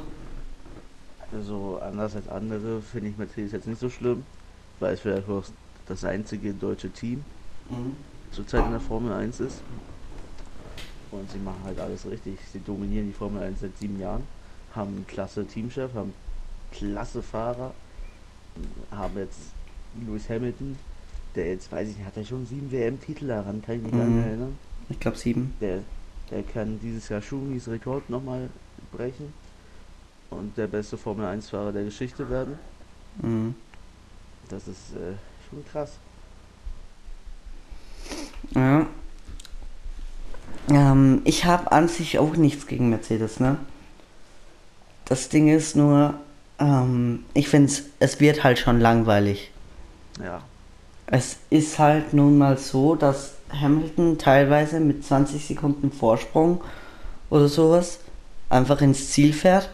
Also 1.33 1.81
anders 1.83 2.15
als 2.15 2.29
andere 2.29 2.81
finde 2.83 3.11
ich 3.11 3.19
Mercedes 3.19 3.51
jetzt 3.51 3.67
nicht 3.67 3.81
so 3.81 3.91
schlimm, 3.91 4.25
weil 4.79 4.95
es 4.95 5.01
vielleicht 5.01 5.29
auch 5.29 5.43
das 5.89 6.05
einzige 6.05 6.53
deutsche 6.53 6.91
Team 6.91 7.25
Mhm. 7.71 7.97
zurzeit 8.31 8.65
in 8.67 8.73
der 8.73 8.81
Formel 8.81 9.13
1 9.13 9.41
ist. 9.41 9.61
Und 11.11 11.31
sie 11.31 11.39
machen 11.39 11.61
halt 11.65 11.79
alles 11.79 12.05
richtig. 12.07 12.39
Sie 12.53 12.61
dominieren 12.61 13.07
die 13.07 13.13
Formel 13.13 13.43
1 13.43 13.61
seit 13.61 13.77
sieben 13.79 13.99
Jahren, 14.01 14.25
haben 14.75 14.97
einen 14.97 15.07
klasse 15.07 15.47
Teamchef, 15.47 15.95
haben 15.95 16.13
klasse 16.73 17.23
Fahrer, 17.23 17.73
haben 18.91 19.17
jetzt 19.19 19.39
Lewis 20.05 20.29
Hamilton, 20.29 20.77
der 21.37 21.49
jetzt, 21.51 21.71
weiß 21.71 21.89
ich 21.89 21.97
nicht, 21.97 22.07
hat 22.07 22.17
er 22.17 22.25
schon 22.25 22.45
sieben 22.47 22.71
WM-Titel 22.73 23.29
daran, 23.29 23.63
kann 23.63 23.77
ich 23.77 23.83
mich 23.83 23.93
gar 23.93 24.05
Mhm. 24.05 24.17
nicht 24.17 24.27
erinnern. 24.27 24.59
Ich 24.89 24.99
glaube 25.01 25.17
sieben. 25.17 25.55
Der, 25.61 25.81
der 26.31 26.43
kann 26.43 26.81
dieses 26.83 27.09
Jahr 27.09 27.23
Schumis 27.23 27.69
Rekord 27.69 28.11
nochmal 28.11 28.51
brechen 28.93 29.33
und 30.31 30.57
der 30.59 30.67
beste 30.67 30.97
Formel 30.99 31.27
1-Fahrer 31.27 31.73
der 31.73 31.85
Geschichte 31.85 32.29
werden. 32.29 32.59
Mhm. 33.23 33.55
Das 34.49 34.67
ist 34.67 34.95
äh, 34.95 35.15
schon 35.49 35.65
krass. 35.65 35.93
Ja. 38.55 38.87
Ähm, 40.71 41.21
ich 41.25 41.45
habe 41.45 41.73
an 41.73 41.89
sich 41.89 42.19
auch 42.19 42.37
nichts 42.37 42.67
gegen 42.67 42.91
Mercedes, 42.91 43.41
ne? 43.41 43.59
Das 45.05 45.29
Ding 45.29 45.49
ist 45.49 45.77
nur, 45.77 46.15
ähm, 46.59 47.25
ich 47.35 47.49
finde 47.49 47.71
es, 47.71 47.85
es 48.01 48.21
wird 48.21 48.43
halt 48.45 48.59
schon 48.59 48.81
langweilig. 48.81 49.51
Ja, 50.23 50.43
Es 51.07 51.37
ist 51.51 51.79
halt 51.79 52.15
nun 52.15 52.39
mal 52.39 52.57
so, 52.57 52.95
dass 52.95 53.35
Hamilton 53.53 54.17
teilweise 54.17 54.81
mit 54.81 55.05
20 55.05 55.45
Sekunden 55.45 55.93
Vorsprung 55.93 56.63
oder 57.31 57.49
sowas 57.49 57.99
einfach 58.49 58.81
ins 58.81 59.11
Ziel 59.11 59.33
fährt 59.33 59.69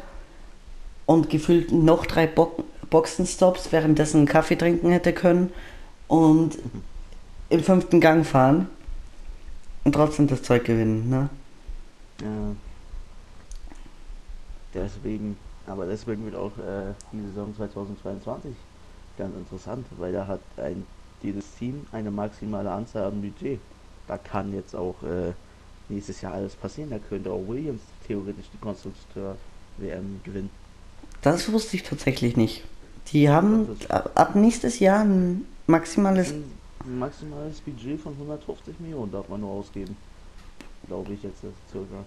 und 1.06 1.30
gefühlt 1.30 1.72
noch 1.72 2.06
drei 2.06 2.26
Bo 2.26 2.64
Boxenstops 2.88 3.70
währenddessen 3.70 4.18
einen 4.18 4.26
Kaffee 4.26 4.56
trinken 4.56 4.90
hätte 4.90 5.12
können 5.12 5.52
und 6.08 6.58
im 7.50 7.62
fünften 7.62 8.00
Gang 8.00 8.24
fahren 8.24 8.68
und 9.84 9.92
trotzdem 9.92 10.26
das 10.26 10.42
Zeug 10.42 10.64
gewinnen, 10.64 11.10
ne? 11.10 11.28
ja. 12.22 12.54
Deswegen, 14.72 15.36
aber 15.66 15.86
deswegen 15.86 16.24
wird 16.24 16.36
auch 16.36 16.56
äh, 16.58 16.94
die 17.12 17.26
Saison 17.26 17.54
2022 17.56 18.54
ganz 19.18 19.36
interessant, 19.36 19.84
weil 19.98 20.12
da 20.12 20.26
hat 20.26 20.40
ein 20.56 20.86
jedes 21.22 21.44
Team 21.58 21.86
eine 21.92 22.10
maximale 22.10 22.70
Anzahl 22.70 23.04
an 23.04 23.20
Budget. 23.20 23.58
Da 24.06 24.16
kann 24.16 24.54
jetzt 24.54 24.74
auch 24.76 24.94
äh, 25.02 25.32
nächstes 25.88 26.20
Jahr 26.20 26.34
alles 26.34 26.54
passieren. 26.54 26.90
Da 26.90 26.98
könnte 26.98 27.30
auch 27.30 27.42
Williams 27.46 27.82
theoretisch 28.06 28.46
die 28.52 28.58
Konstrukteur-WM 28.58 30.20
gewinnen. 30.24 30.50
Das 31.22 31.52
wusste 31.52 31.76
ich 31.76 31.82
tatsächlich 31.82 32.36
nicht. 32.36 32.64
Die 33.08 33.28
haben 33.28 33.68
ab 33.88 34.36
nächstes 34.36 34.78
Jahr 34.78 35.00
ein 35.00 35.44
maximales 35.66 36.32
Ein 36.84 36.98
maximales 36.98 37.60
Budget 37.60 38.00
von 38.00 38.12
150 38.14 38.80
Millionen 38.80 39.12
darf 39.12 39.28
man 39.28 39.40
nur 39.40 39.50
ausgeben. 39.50 39.96
Glaube 40.86 41.12
ich 41.12 41.22
jetzt 41.22 41.40
circa. 41.70 42.04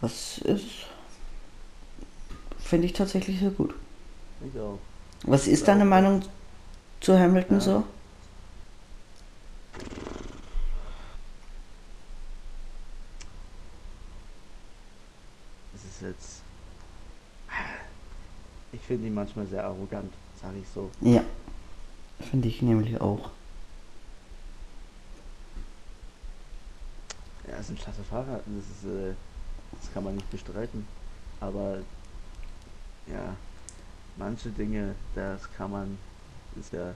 Das 0.00 0.38
ist. 0.38 0.86
Finde 2.58 2.86
ich 2.86 2.92
tatsächlich 2.92 3.40
sehr 3.40 3.50
gut. 3.50 3.74
Ich 4.46 4.58
auch. 4.60 4.78
Was 5.24 5.46
ist 5.48 5.66
deine 5.68 5.84
Meinung 5.84 6.22
zu 7.00 7.18
Hamilton 7.18 7.56
Ja. 7.56 7.60
so? 7.60 7.84
Es 15.74 15.84
ist 15.84 16.02
jetzt. 16.02 16.42
Ich 18.72 18.80
finde 18.80 19.08
ihn 19.08 19.14
manchmal 19.14 19.46
sehr 19.46 19.64
arrogant, 19.64 20.12
sage 20.40 20.58
ich 20.58 20.68
so. 20.72 20.90
Ja. 21.00 21.22
Finde 22.30 22.48
ich 22.48 22.62
nämlich 22.62 23.00
auch. 23.00 23.30
Er 27.50 27.58
ist 27.60 27.70
ein 27.70 27.76
klasse 27.76 28.02
Fahrer, 28.04 28.40
das 28.46 28.64
ist, 28.64 28.84
äh, 28.84 29.14
das 29.80 29.92
kann 29.92 30.04
man 30.04 30.14
nicht 30.14 30.30
bestreiten. 30.30 30.86
Aber 31.40 31.78
ja, 33.06 33.34
manche 34.16 34.50
Dinge, 34.50 34.94
das 35.14 35.50
kann 35.56 35.70
man, 35.70 35.98
ist 36.58 36.72
ja 36.72 36.94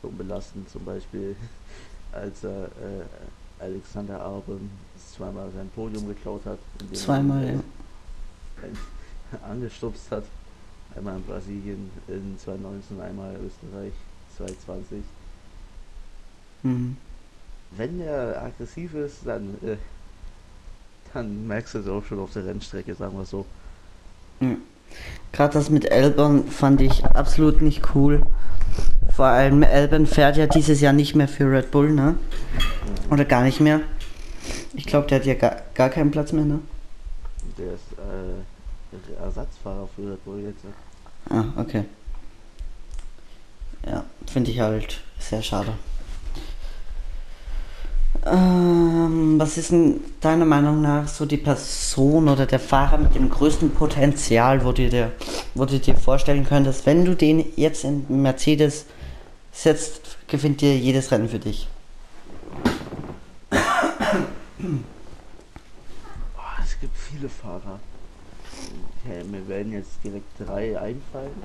schon 0.00 0.16
belastend. 0.16 0.68
Zum 0.68 0.84
Beispiel, 0.84 1.36
als 2.12 2.44
er 2.44 2.64
äh, 2.64 3.62
Alexander 3.62 4.20
Albon 4.24 4.70
zweimal 5.16 5.50
sein 5.52 5.70
Podium 5.74 6.08
geklaut 6.08 6.44
hat, 6.44 6.58
er 6.78 6.94
Zweimal, 6.94 7.44
ihn, 7.44 7.62
ja. 8.62 9.38
angestupst 9.50 10.10
hat. 10.10 10.24
Einmal 10.94 11.16
in 11.16 11.24
Brasilien 11.24 11.90
in 12.08 12.36
2019, 12.36 13.00
einmal 13.00 13.36
Österreich 13.36 13.92
2020. 14.36 15.04
Mhm. 16.62 16.96
Wenn 17.76 18.00
er 18.00 18.42
aggressiv 18.42 18.94
ist, 18.94 19.18
dann, 19.24 19.54
äh, 19.62 19.76
dann 21.14 21.46
merkst 21.46 21.74
du 21.74 21.78
es 21.78 21.88
auch 21.88 22.04
schon 22.04 22.18
auf 22.18 22.32
der 22.32 22.46
Rennstrecke, 22.46 22.94
sagen 22.94 23.16
wir 23.16 23.24
so. 23.24 23.46
Ja. 24.40 24.56
Gerade 25.32 25.54
das 25.54 25.70
mit 25.70 25.90
Albon 25.90 26.48
fand 26.48 26.80
ich 26.80 27.04
absolut 27.04 27.62
nicht 27.62 27.94
cool. 27.94 28.22
Vor 29.14 29.26
allem 29.26 29.62
Albon 29.62 30.06
fährt 30.06 30.36
ja 30.36 30.46
dieses 30.46 30.80
Jahr 30.80 30.92
nicht 30.92 31.14
mehr 31.14 31.28
für 31.28 31.50
Red 31.50 31.70
Bull, 31.70 31.92
ne? 31.92 32.16
Oder 33.10 33.24
gar 33.24 33.42
nicht 33.42 33.60
mehr. 33.60 33.80
Ich 34.74 34.86
glaube, 34.86 35.06
der 35.06 35.20
hat 35.20 35.26
ja 35.26 35.34
gar, 35.34 35.56
gar 35.74 35.90
keinen 35.90 36.10
Platz 36.10 36.32
mehr, 36.32 36.44
ne? 36.44 36.60
Der 37.56 37.74
ist 37.74 37.82
äh, 37.98 39.22
Ersatzfahrer 39.22 39.88
für 39.94 40.12
Red 40.12 40.24
Bull 40.24 40.40
jetzt. 40.40 40.64
Ah, 41.28 41.44
okay. 41.56 41.84
Ja, 43.86 44.04
finde 44.26 44.50
ich 44.50 44.60
halt 44.60 45.00
sehr 45.18 45.42
schade. 45.42 45.74
Ähm, 48.26 49.38
was 49.38 49.56
ist 49.56 49.70
denn 49.72 50.00
deiner 50.20 50.44
Meinung 50.44 50.82
nach 50.82 51.08
so 51.08 51.24
die 51.24 51.38
Person 51.38 52.28
oder 52.28 52.44
der 52.44 52.60
Fahrer 52.60 52.98
mit 52.98 53.14
dem 53.14 53.30
größten 53.30 53.70
Potenzial, 53.70 54.62
wo 54.64 54.72
du 54.72 54.88
dir, 54.90 55.12
wo 55.54 55.64
du 55.64 55.78
dir 55.78 55.96
vorstellen 55.96 56.44
könntest, 56.44 56.84
wenn 56.84 57.04
du 57.06 57.16
den 57.16 57.44
jetzt 57.56 57.84
in 57.84 58.04
Mercedes 58.22 58.84
setzt, 59.52 60.18
gewinnt 60.28 60.60
dir 60.60 60.76
jedes 60.76 61.10
Rennen 61.10 61.30
für 61.30 61.38
dich? 61.38 61.66
Boah, 63.50 63.58
es 66.62 66.78
gibt 66.78 66.96
viele 66.96 67.28
Fahrer. 67.30 67.80
Ja, 69.08 69.24
mir 69.24 69.48
werden 69.48 69.72
jetzt 69.72 69.92
direkt 70.04 70.26
drei 70.38 70.78
einfallen. 70.78 71.42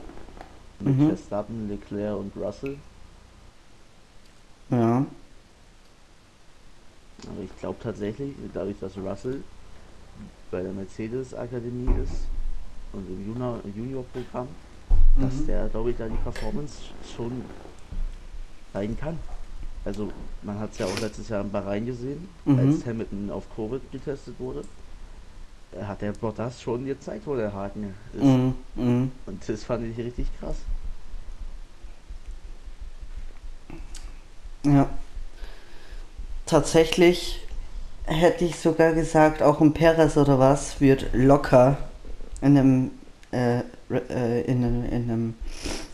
Mit 0.79 0.99
Mhm. 0.99 1.07
Verstappen, 1.07 1.69
Leclerc 1.69 2.17
und 2.17 2.33
Russell. 2.35 2.77
Ja. 4.69 5.05
Aber 7.23 7.41
ich 7.43 7.57
glaube 7.59 7.77
tatsächlich, 7.81 8.33
dadurch, 8.53 8.77
dass 8.79 8.97
Russell 8.97 9.41
bei 10.51 10.61
der 10.61 10.71
Mercedes-Akademie 10.71 11.89
ist 12.03 12.27
und 12.93 13.07
im 13.09 13.27
Junior- 13.27 13.61
Junior-Programm, 13.75 14.47
dass 15.19 15.33
Mhm. 15.33 15.47
der, 15.47 15.67
glaube 15.69 15.91
ich, 15.91 15.97
da 15.97 16.07
die 16.07 16.15
Performance 16.17 16.73
schon 17.15 17.41
zeigen 18.73 18.97
kann. 18.97 19.17
Also, 19.85 20.11
man 20.41 20.59
hat 20.59 20.71
es 20.71 20.79
ja 20.79 20.85
auch 20.87 20.99
letztes 20.99 21.29
Jahr 21.29 21.41
in 21.41 21.51
Bahrain 21.51 21.85
gesehen, 21.85 22.27
Mhm. 22.45 22.59
als 22.59 22.85
Hamilton 22.85 23.29
auf 23.31 23.43
Covid 23.55 23.81
getestet 23.91 24.35
wurde. 24.39 24.63
Da 25.71 25.87
hat 25.87 26.01
der 26.01 26.11
Bottas 26.13 26.61
schon 26.61 26.85
gezeigt, 26.85 27.25
wo 27.27 27.35
der 27.35 27.51
Haken 27.53 27.93
ist. 28.13 28.23
Mhm. 28.23 28.55
Mhm. 28.75 29.11
Und 29.25 29.49
das 29.49 29.63
fand 29.63 29.85
ich 29.85 29.97
richtig 29.97 30.27
krass. 30.39 30.55
Ja. 34.63 34.89
Tatsächlich 36.45 37.41
hätte 38.05 38.45
ich 38.45 38.59
sogar 38.59 38.93
gesagt, 38.93 39.41
auch 39.41 39.61
ein 39.61 39.73
Perez 39.73 40.15
oder 40.15 40.37
was 40.37 40.79
wird 40.79 41.07
locker 41.13 41.77
in 42.41 42.57
einem, 42.57 42.91
äh, 43.31 43.59
äh, 43.89 44.41
in 44.43 44.63
einem, 44.63 44.85
in 44.85 44.91
einem 45.09 45.33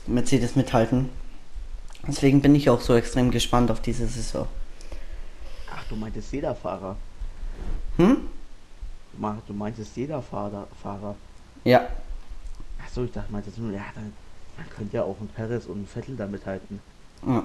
Mercedes 0.08 0.55
mithalten. 0.55 1.10
Deswegen 2.08 2.41
bin 2.41 2.55
ich 2.55 2.70
auch 2.70 2.81
so 2.81 2.96
extrem 2.96 3.31
gespannt 3.31 3.72
auf 3.72 3.79
diese 3.79 4.08
Saison. 4.08 4.48
Ach, 5.74 5.84
du 5.88 5.96
meintest 5.96 6.34
jeder 6.34 6.55
Fahrer. 6.55 6.98
Hm? 7.98 8.17
Du 9.48 9.53
meintest 9.53 9.96
jeder 9.96 10.22
Fahrer. 10.22 10.67
Fahrer. 10.81 11.15
Ja. 11.63 11.88
Achso, 12.84 13.03
ich 13.03 13.12
dachte, 13.12 13.31
meintest 13.31 13.58
nur, 13.58 13.72
ja, 13.72 13.86
dann, 13.93 14.12
man 14.58 14.70
könnte 14.70 14.98
ja 14.98 15.03
auch 15.03 15.15
ein 15.22 15.27
Perez 15.27 15.65
und 15.67 15.84
ein 15.84 15.88
Vettel 15.88 16.15
damit 16.15 16.46
halten. 16.46 16.81
ja. 17.25 17.43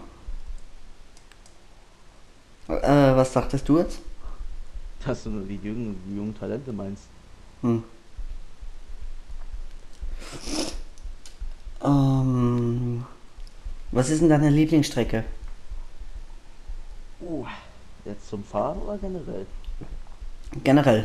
Äh, 2.68 3.16
was 3.16 3.32
dachtest 3.32 3.68
du 3.68 3.78
jetzt? 3.78 4.00
Dass 5.04 5.22
du 5.22 5.30
nur 5.30 5.44
die 5.44 5.56
jungen, 5.62 6.00
die 6.06 6.16
jungen 6.16 6.36
Talente 6.36 6.72
meinst. 6.72 7.04
Hm. 7.62 7.84
Ähm, 11.84 13.04
was 13.92 14.10
ist 14.10 14.20
denn 14.20 14.28
deine 14.28 14.50
Lieblingsstrecke? 14.50 15.24
Uh, 17.20 17.46
jetzt 18.04 18.28
zum 18.28 18.42
Fahren 18.42 18.78
oder 18.78 18.98
generell? 18.98 19.46
Generell. 20.64 21.04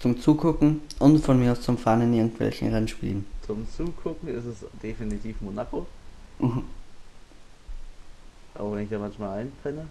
Zum 0.00 0.18
Zugucken 0.20 0.80
und 1.00 1.18
von 1.18 1.38
mir 1.38 1.52
aus 1.52 1.60
zum 1.60 1.76
Fahren 1.76 2.02
in 2.02 2.14
irgendwelchen 2.14 2.72
Rennspielen. 2.72 3.26
Zum 3.44 3.66
Zugucken 3.70 4.28
ist 4.28 4.44
es 4.44 4.64
definitiv 4.82 5.40
Monaco. 5.40 5.86
Mhm. 6.38 6.64
Auch 8.54 8.72
wenn 8.72 8.84
ich 8.84 8.90
da 8.90 8.98
manchmal 8.98 9.40
einpenne. 9.40 9.86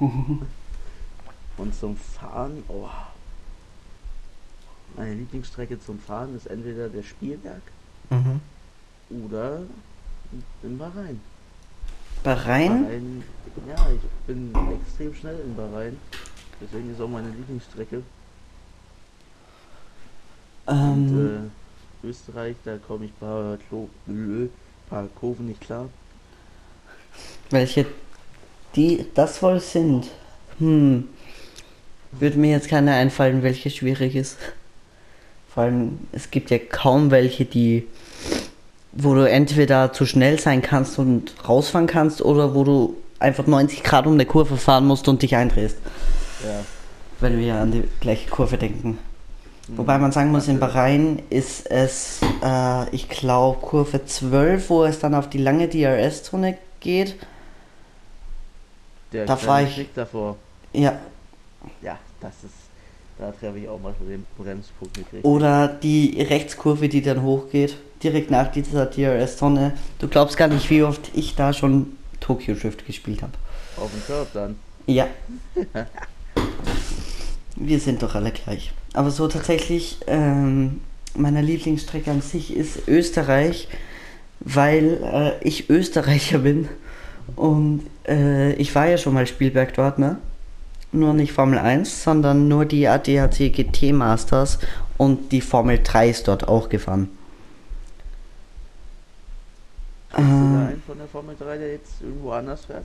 Und 1.56 1.74
zum 1.74 1.96
Fahren, 1.96 2.62
oh. 2.68 2.88
Meine 4.96 5.14
Lieblingsstrecke 5.14 5.78
zum 5.80 5.98
Fahren 6.00 6.34
ist 6.36 6.46
entweder 6.46 6.88
der 6.88 7.02
Spielberg 7.02 7.62
Mhm. 8.10 8.40
oder 9.24 9.60
in 10.62 10.78
Bahrain. 10.78 11.20
Bahrain? 12.24 12.82
Bahrain, 12.82 13.24
ja, 13.68 13.76
ich 13.92 14.00
bin 14.26 14.52
extrem 14.82 15.14
schnell 15.14 15.38
in 15.44 15.54
Bahrain. 15.54 15.96
Deswegen 16.60 16.92
ist 16.92 17.00
auch 17.00 17.08
meine 17.08 17.28
Lieblingsstrecke. 17.30 18.02
Ähm, 20.66 20.92
Und 20.92 21.50
äh, 22.04 22.06
Österreich, 22.08 22.56
da 22.64 22.78
komme 22.78 23.04
ich 23.06 23.18
paar, 23.20 23.56
Klo 23.68 23.88
paar 24.88 25.06
Kurven 25.20 25.46
nicht 25.46 25.60
klar. 25.60 25.88
welche 27.50 27.86
die 28.76 29.06
das 29.14 29.42
wohl 29.42 29.60
sind? 29.60 30.06
Hm. 30.58 31.08
Würde 32.12 32.38
mir 32.38 32.50
jetzt 32.50 32.68
keine 32.68 32.92
einfallen, 32.94 33.42
welche 33.42 33.70
schwierig 33.70 34.16
ist. 34.16 34.36
Vor 35.52 35.64
allem, 35.64 35.98
es 36.12 36.30
gibt 36.30 36.50
ja 36.50 36.58
kaum 36.58 37.10
welche, 37.10 37.44
die 37.44 37.86
wo 38.92 39.14
du 39.14 39.28
entweder 39.28 39.92
zu 39.92 40.04
schnell 40.06 40.38
sein 40.38 40.62
kannst 40.62 40.98
und 40.98 41.34
rausfahren 41.48 41.86
kannst 41.86 42.22
oder 42.22 42.54
wo 42.54 42.64
du 42.64 42.96
einfach 43.18 43.46
90 43.46 43.82
Grad 43.82 44.06
um 44.06 44.14
eine 44.14 44.26
Kurve 44.26 44.56
fahren 44.56 44.86
musst 44.86 45.06
und 45.08 45.22
dich 45.22 45.36
eindrehst. 45.36 45.76
Ja. 46.42 46.64
wenn 47.20 47.38
wir 47.38 47.54
an 47.56 47.70
die 47.70 47.84
gleiche 48.00 48.30
Kurve 48.30 48.56
denken. 48.56 48.98
Wobei 49.68 49.98
man 49.98 50.10
sagen 50.10 50.32
muss, 50.32 50.48
in 50.48 50.58
Bahrain 50.58 51.20
ist 51.28 51.70
es, 51.70 52.20
äh, 52.42 52.88
ich 52.94 53.10
glaube, 53.10 53.60
Kurve 53.60 54.04
12, 54.04 54.70
wo 54.70 54.84
es 54.84 55.00
dann 55.00 55.14
auf 55.14 55.28
die 55.28 55.38
lange 55.38 55.68
DRS-Zone 55.68 56.56
geht. 56.80 57.16
Der 59.12 59.26
Da 59.26 59.34
kleine 59.36 59.46
fahr 59.46 59.62
ich- 59.62 59.74
Knick 59.74 59.94
davor. 59.94 60.36
Ja, 60.72 60.98
Ja, 61.82 61.98
das 62.20 62.32
ist. 62.44 62.54
Da 63.18 63.30
treffe 63.32 63.58
ich 63.58 63.68
auch 63.68 63.78
mal 63.78 63.92
den 64.00 64.24
Bremspunkt 64.38 64.94
gekriegt. 64.94 65.24
oder 65.26 65.68
die 65.68 66.22
Rechtskurve, 66.22 66.88
die 66.88 67.02
dann 67.02 67.22
hochgeht, 67.22 67.76
direkt 68.02 68.30
nach 68.30 68.50
dieser 68.50 68.86
DRS-Zone. 68.86 69.72
Du 69.98 70.08
glaubst 70.08 70.38
gar 70.38 70.48
nicht, 70.48 70.70
wie 70.70 70.82
oft 70.82 71.10
ich 71.14 71.34
da 71.34 71.52
schon 71.52 71.98
Tokyo 72.20 72.54
Drift 72.54 72.86
gespielt 72.86 73.20
habe. 73.20 73.32
Auf 73.76 73.90
dem 73.90 74.02
Curb 74.06 74.28
dann. 74.32 74.56
Ja. 74.86 75.06
Wir 77.56 77.78
sind 77.80 78.02
doch 78.02 78.14
alle 78.14 78.30
gleich. 78.30 78.72
Aber 78.94 79.10
so 79.10 79.28
tatsächlich, 79.28 79.98
ähm, 80.06 80.80
meine 81.14 81.42
Lieblingsstrecke 81.42 82.10
an 82.10 82.22
sich 82.22 82.56
ist 82.56 82.88
Österreich, 82.88 83.68
weil 84.40 85.38
äh, 85.42 85.46
ich 85.46 85.68
Österreicher 85.68 86.38
bin. 86.38 86.68
Und 87.36 87.82
äh, 88.10 88.52
ich 88.54 88.74
war 88.74 88.86
ja 88.86 88.98
schon 88.98 89.14
mal 89.14 89.26
Spielberg 89.26 89.72
dort, 89.74 89.98
ne? 89.98 90.16
Nur 90.92 91.14
nicht 91.14 91.32
Formel 91.32 91.58
1, 91.58 92.02
sondern 92.02 92.48
nur 92.48 92.64
die 92.64 92.88
ADAC 92.88 93.52
GT 93.52 93.92
Masters 93.92 94.58
und 94.98 95.30
die 95.30 95.40
Formel 95.40 95.80
3 95.82 96.10
ist 96.10 96.26
dort 96.26 96.48
auch 96.48 96.68
gefahren. 96.68 97.08
Ähm. 100.18 100.66
einen 100.68 100.82
von 100.84 100.98
der 100.98 101.06
Formel 101.06 101.36
3, 101.38 101.58
der 101.58 101.72
jetzt 101.72 102.02
irgendwo 102.02 102.32
anders 102.32 102.64
fährt? 102.64 102.84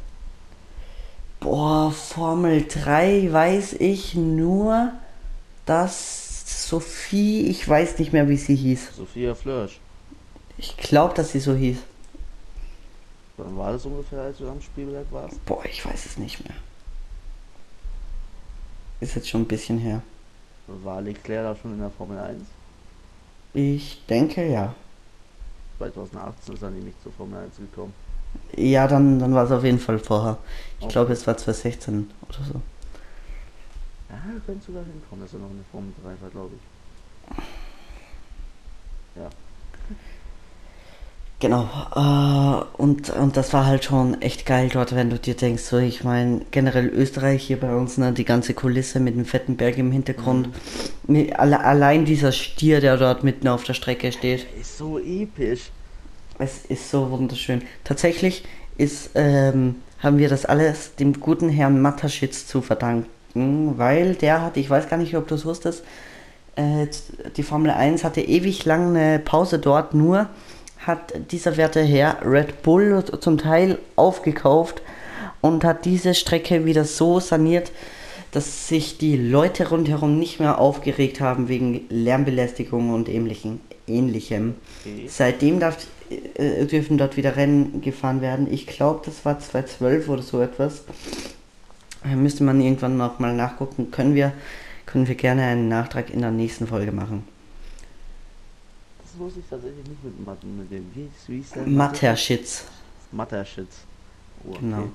Boah, 1.40 1.92
Formel 1.92 2.66
3 2.68 3.30
weiß 3.32 3.74
ich 3.80 4.14
nur, 4.14 4.92
dass 5.66 6.70
Sophie, 6.70 7.48
ich 7.48 7.68
weiß 7.68 7.98
nicht 7.98 8.14
mehr, 8.14 8.30
wie 8.30 8.38
sie 8.38 8.56
hieß. 8.56 8.98
Sophia 8.98 9.34
Flörsch. 9.34 9.80
Ich 10.58 10.78
glaube, 10.78 11.16
dass 11.16 11.32
sie 11.32 11.40
so 11.40 11.56
hieß. 11.56 11.78
Wann 13.38 13.58
war 13.58 13.74
das 13.74 13.86
ungefähr, 13.86 14.22
als 14.22 14.38
du 14.38 14.50
am 14.50 14.62
Spielberg 14.62 15.06
warst? 15.12 15.44
Boah, 15.46 15.66
ich 15.66 15.86
weiß 15.86 16.06
es 16.06 16.18
nicht 16.18 16.44
mehr. 16.48 16.56
Ist 19.02 19.16
jetzt 19.16 19.28
schon 19.30 19.42
ein 19.42 19.48
bisschen 19.48 19.78
her. 19.78 20.02
War 20.68 21.02
Leclerc 21.02 21.44
da 21.44 21.56
schon 21.62 21.74
in 21.74 21.80
der 21.80 21.90
Formel 21.92 22.18
1? 22.18 22.42
Ich 23.54 24.06
denke 24.08 24.50
ja. 24.50 24.74
2018 25.78 26.56
ist 26.56 26.62
er 26.64 26.70
nämlich 26.72 26.96
zur 27.04 27.12
Formel 27.12 27.40
1 27.44 27.58
gekommen. 27.58 27.94
Ja, 28.56 28.88
dann, 28.88 29.20
dann 29.20 29.34
war 29.34 29.44
es 29.46 29.52
auf 29.52 29.64
jeden 29.64 29.80
Fall 29.80 30.00
vorher. 30.00 30.38
Ich 30.80 30.86
Okay. 30.86 30.94
glaube, 30.94 31.14
es 31.14 31.28
war 31.28 31.38
2016 31.38 32.10
oder 32.30 32.38
so. 32.46 32.62
Ja, 34.10 34.18
könnte 34.46 34.66
sogar 34.66 34.84
hinkommen, 34.84 35.24
dass 35.24 35.34
er 35.34 35.40
noch 35.40 35.50
in 35.50 35.58
der 35.58 35.66
Formel 35.72 35.94
3 36.04 36.10
war, 36.22 36.30
glaube 36.30 36.52
ich. 36.56 37.42
Ja. 39.22 39.30
Genau. 41.46 41.70
Äh, 41.96 42.82
und, 42.82 43.12
und 43.12 43.38
das 43.38 43.54
war 43.54 43.68
halt 43.68 43.86
schon 43.86 44.20
echt 44.20 44.48
geil 44.48 44.70
dort, 44.74 44.96
wenn 44.96 45.12
du 45.12 45.20
dir 45.20 45.36
denkst, 45.36 45.62
so, 45.62 45.78
ich 45.78 46.04
meine, 46.04 46.42
generell 46.50 46.88
Österreich 46.88 47.44
hier 47.44 47.60
bei 47.60 47.72
uns, 47.76 48.00
ne, 48.00 48.14
die 48.14 48.26
ganze 48.26 48.56
Kulisse 48.56 49.00
mit 49.00 49.16
dem 49.16 49.26
fetten 49.26 49.56
Berg 49.56 49.78
im 49.78 49.92
Hintergrund. 49.92 50.50
Alle, 51.38 51.64
allein 51.64 52.04
dieser 52.04 52.32
Stier, 52.32 52.82
der 52.82 52.98
dort 52.98 53.24
mitten 53.24 53.48
auf 53.48 53.64
der 53.64 53.76
Strecke 53.76 54.12
steht. 54.12 54.48
Ist 54.60 54.80
so 54.80 54.98
episch. 54.98 55.70
Es 56.40 56.66
ist 56.66 56.90
so 56.90 57.12
wunderschön. 57.12 57.62
Tatsächlich 57.84 58.44
ist, 58.80 59.12
ähm, 59.14 59.76
haben 60.00 60.18
wir 60.18 60.30
das 60.30 60.46
alles 60.46 60.96
dem 60.96 61.20
guten 61.20 61.50
Herrn 61.50 61.80
Mataschitz 61.80 62.48
zu 62.48 62.64
verdanken, 62.64 63.78
weil 63.78 64.16
der 64.16 64.42
hat, 64.42 64.58
ich 64.58 64.68
weiß 64.68 64.90
gar 64.90 64.98
nicht, 64.98 65.16
ob 65.16 65.28
du 65.28 65.36
es 65.36 65.46
wusstest, 65.46 65.84
äh, 66.56 66.88
die 67.38 67.44
Formel 67.44 67.70
1 67.70 68.04
hatte 68.04 68.22
ewig 68.22 68.66
lang 68.66 68.96
eine 68.96 69.20
Pause 69.20 69.60
dort, 69.60 69.94
nur 69.94 70.28
hat 70.86 71.14
dieser 71.32 71.58
werte 71.58 71.82
Herr 71.82 72.18
Red 72.24 72.62
Bull 72.62 73.04
zum 73.20 73.38
Teil 73.38 73.80
aufgekauft 73.96 74.82
und 75.42 75.64
hat 75.64 75.86
diese 75.86 76.14
Strecke 76.14 76.66
wieder 76.66 76.86
so 76.86 77.20
saniert, 77.20 77.72
dass 78.32 78.68
sich 78.68 78.98
die 78.98 79.16
Leute 79.16 79.70
rundherum 79.70 80.20
nicht 80.20 80.40
mehr 80.40 80.60
aufgeregt 80.60 81.22
haben 81.22 81.48
wegen 81.48 81.86
Lärmbelästigung 81.90 82.94
und 82.94 83.08
ähnlichen, 83.08 83.62
ähnlichem. 83.88 84.56
Okay. 84.82 85.06
Seitdem 85.08 85.60
darf, 85.60 85.78
äh, 86.36 86.66
dürfen 86.66 86.98
dort 86.98 87.16
wieder 87.16 87.38
Rennen 87.38 87.82
gefahren 87.82 88.22
werden. 88.22 88.52
Ich 88.52 88.68
glaube, 88.68 89.02
das 89.06 89.24
war 89.24 89.40
2012 89.40 90.10
oder 90.10 90.22
so 90.22 90.42
etwas. 90.42 90.84
Äh, 92.04 92.16
müsste 92.16 92.44
man 92.44 92.60
irgendwann 92.60 92.98
noch 92.98 93.20
mal 93.20 93.34
nachgucken. 93.34 93.90
Können 93.90 94.16
wir, 94.16 94.34
können 94.86 95.08
wir 95.08 95.16
gerne 95.16 95.44
einen 95.44 95.70
Nachtrag 95.70 96.10
in 96.14 96.22
der 96.22 96.32
nächsten 96.32 96.68
Folge 96.68 96.92
machen. 96.92 97.24
Das 99.16 99.22
wusste 99.24 99.40
ich 99.40 99.46
tatsächlich 99.50 99.88
nicht 99.88 100.04
mit 100.04 100.26
Matten, 100.26 100.58
mit 100.58 100.70
dem, 100.70 100.92
wie, 100.94 101.10
wie 101.28 101.40
ist 101.40 101.56
der? 101.56 101.66
Matterschitz. 101.66 102.66
Matterschitz. 103.14 103.78
Oh, 104.44 104.50
okay. 104.50 104.60
Genau. 104.60 104.90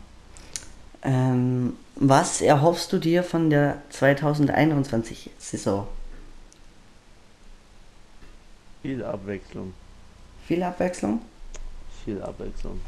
Ähm, 1.02 1.76
was 1.96 2.42
erhoffst 2.42 2.92
du 2.92 2.98
dir 2.98 3.24
von 3.24 3.48
der 3.48 3.80
2021 3.88 5.30
Saison? 5.38 5.86
Viel 8.82 9.02
Abwechslung. 9.02 9.72
Viel 10.46 10.62
Abwechslung? 10.62 11.22
Viel 12.04 12.20
Abwechslung. 12.20 12.78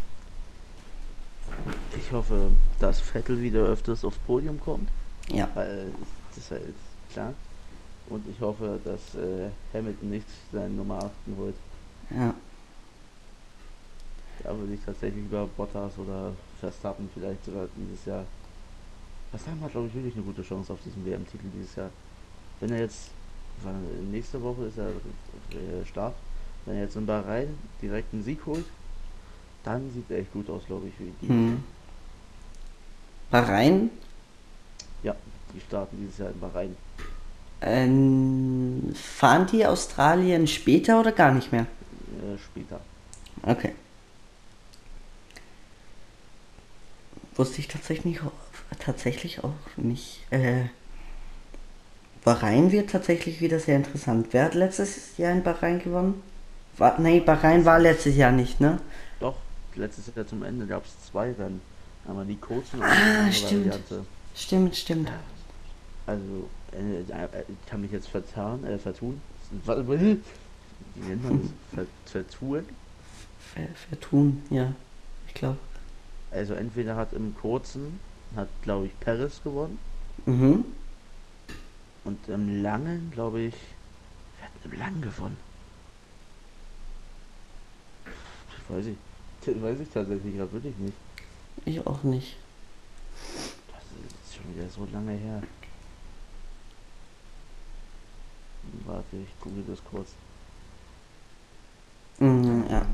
Ich 1.97 2.13
hoffe, 2.13 2.51
dass 2.79 3.01
Vettel 3.01 3.41
wieder 3.41 3.61
öfters 3.61 4.05
aufs 4.05 4.19
Podium 4.27 4.61
kommt, 4.61 4.91
Ja. 5.31 5.49
weil 5.55 5.93
das 6.29 6.45
ist 6.45 6.51
halt 6.51 6.75
klar. 7.11 7.33
Und 8.09 8.25
ich 8.29 8.41
hoffe, 8.41 8.79
dass 8.85 9.15
äh, 9.15 9.49
Hamilton 9.73 10.11
nicht 10.11 10.27
seinen 10.53 10.77
Nummer 10.77 10.99
8 10.99 11.11
holt. 11.37 11.55
Ja. 12.11 12.35
Da 14.43 14.59
würde 14.59 14.75
ich 14.75 14.81
tatsächlich 14.85 15.25
über 15.25 15.47
Bottas 15.57 15.97
oder 15.99 16.33
Verstappen 16.61 17.09
vielleicht 17.15 17.45
sogar 17.45 17.69
dieses 17.77 18.05
Jahr. 18.05 18.25
Verstappen 19.31 19.61
hat, 19.63 19.71
glaube 19.71 19.87
ich, 19.87 19.95
wirklich 19.95 20.15
eine 20.15 20.25
gute 20.25 20.43
Chance 20.43 20.73
auf 20.73 20.81
diesen 20.85 21.07
WM-Titel 21.07 21.47
dieses 21.55 21.75
Jahr. 21.77 21.91
Wenn 22.61 22.71
er 22.71 22.81
jetzt, 22.81 23.11
nächste 24.11 24.43
Woche 24.43 24.65
ist 24.65 24.79
er 24.79 24.89
äh, 24.89 25.87
Start, 25.87 26.15
wenn 26.65 26.77
er 26.77 26.83
jetzt 26.83 26.97
in 26.97 27.07
Bahrain 27.07 27.57
direkt 27.81 28.13
einen 28.13 28.23
Sieg 28.23 28.45
holt, 28.47 28.65
dann 29.65 29.91
sieht 29.93 30.11
er 30.11 30.19
echt 30.19 30.33
gut 30.33 30.51
aus, 30.51 30.63
glaube 30.67 30.89
ich, 30.89 30.95
für 30.95 31.05
die. 31.05 31.29
Hm. 31.29 31.63
Bahrain 33.31 33.91
Ja, 35.03 35.15
die 35.55 35.61
starten 35.61 35.97
dieses 35.99 36.19
Jahr 36.19 36.31
in 36.31 36.41
Bahrain. 36.41 36.77
Ähm, 37.63 38.93
fahren 38.95 39.47
die 39.51 39.65
Australien 39.67 40.47
später 40.47 41.01
oder 41.01 41.13
gar 41.13 41.33
nicht 41.33 41.53
mehr? 41.53 41.63
Äh, 41.63 42.39
später. 42.39 42.81
Okay. 43.43 43.75
Wusste 47.35 47.61
ich 47.61 47.69
tatsächlich, 47.69 48.21
tatsächlich 48.79 49.43
auch 49.43 49.55
nicht. 49.77 50.21
Äh, 50.31 50.65
Bahrain 52.25 52.71
wird 52.71 52.91
tatsächlich 52.91 53.41
wieder 53.41 53.59
sehr 53.59 53.77
interessant. 53.77 54.29
Wer 54.31 54.45
hat 54.45 54.55
letztes 54.55 55.17
Jahr 55.17 55.33
in 55.33 55.43
Bahrain 55.43 55.83
gewonnen? 55.83 56.23
War, 56.77 56.99
nee, 57.01 57.21
Bahrain 57.21 57.65
war 57.65 57.79
letztes 57.79 58.17
Jahr 58.17 58.33
nicht, 58.33 58.61
ne? 58.61 58.79
Doch, 59.19 59.37
letztes 59.75 60.15
Jahr 60.15 60.27
zum 60.27 60.43
Ende 60.43 60.67
gab 60.67 60.85
es 60.85 60.93
zwei 61.11 61.33
Rennen. 61.33 61.61
Einmal 62.07 62.27
die 62.27 62.37
kurzen 62.37 62.81
und 62.81 62.85
Ah, 62.85 63.31
stimmt. 63.31 63.67
Variante. 63.67 64.05
Stimmt, 64.35 64.77
stimmt. 64.77 65.11
Also, 66.07 66.49
kann 67.67 67.81
mich 67.81 67.91
jetzt 67.93 68.09
vertan, 68.09 68.65
äh, 68.65 68.79
vertun. 68.79 69.21
Was- 69.65 69.87
Wie 69.87 70.21
nennt 70.97 71.23
man 71.25 71.41
das? 71.43 71.51
Ver, 71.75 71.87
vertun? 72.25 72.67
Ver, 73.55 73.69
vertun, 73.89 74.43
ja. 74.51 74.73
Ich 75.29 75.35
glaube. 75.35 75.59
Also 76.31 76.55
entweder 76.55 76.97
hat 76.97 77.13
im 77.13 77.35
kurzen, 77.37 78.01
hat 78.35 78.49
glaube 78.63 78.87
ich 78.87 79.01
Paris 79.01 79.43
gewonnen 79.45 79.79
Mhm. 80.25 80.65
und 82.05 82.29
im 82.29 82.63
langen, 82.63 83.11
glaube 83.13 83.41
ich, 83.43 83.55
wer 84.39 84.47
hat 84.47 84.53
im 84.65 84.79
langen 84.79 85.03
gewonnen? 85.03 85.37
Das 88.05 88.77
weiß 88.77 88.87
ich. 88.87 88.97
Das 89.45 89.61
weiß 89.63 89.81
ich 89.81 89.89
tatsächlich 89.91 90.35
gerade 90.37 90.53
wirklich 90.53 90.77
nicht. 90.79 90.95
Ich 91.67 91.87
auch 91.87 92.03
nicht. 92.03 92.37
Das 93.69 93.83
ist 94.25 94.37
schon 94.37 94.55
wieder 94.57 94.69
so 94.71 94.89
lange 94.91 95.13
her. 95.13 95.43
Warte, 98.87 99.17
ich 99.17 99.41
google 99.41 99.65
das 99.69 99.79
kurz. 99.91 100.09
Mhm, 102.19 102.65
ja. 102.71 102.87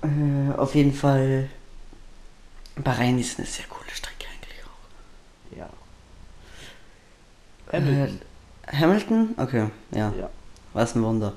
2020. 0.00 0.54
Äh, 0.54 0.58
auf 0.58 0.74
jeden 0.74 0.92
Fall. 0.94 1.48
Bahrain 2.76 3.18
ist 3.18 3.38
eine 3.38 3.46
sehr 3.46 3.66
coole 3.66 3.90
Strecke 3.90 4.26
eigentlich 4.32 4.64
auch. 4.64 5.56
Ja. 5.58 5.68
Hamilton. 7.72 8.20
Äh, 8.66 8.76
Hamilton? 8.76 9.34
Okay, 9.36 9.66
ja. 9.90 10.12
Ja. 10.18 10.30
Was 10.72 10.94
ein 10.94 11.02
Wunder. 11.02 11.32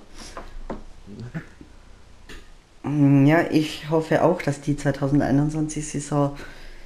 Mm, 2.83 3.25
Ja, 3.25 3.49
ich 3.49 3.89
hoffe 3.89 4.23
auch, 4.23 4.41
dass 4.41 4.61
die 4.61 4.75
2021-Saison 4.75 6.37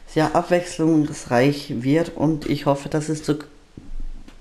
sehr 0.08 0.36
abwechslungsreich 0.36 1.84
wird 1.84 2.16
und 2.16 2.46
ich 2.50 2.66
hoffe, 2.66 2.90
dass 2.90 3.10
es 3.10 3.24
zu. 3.24 3.40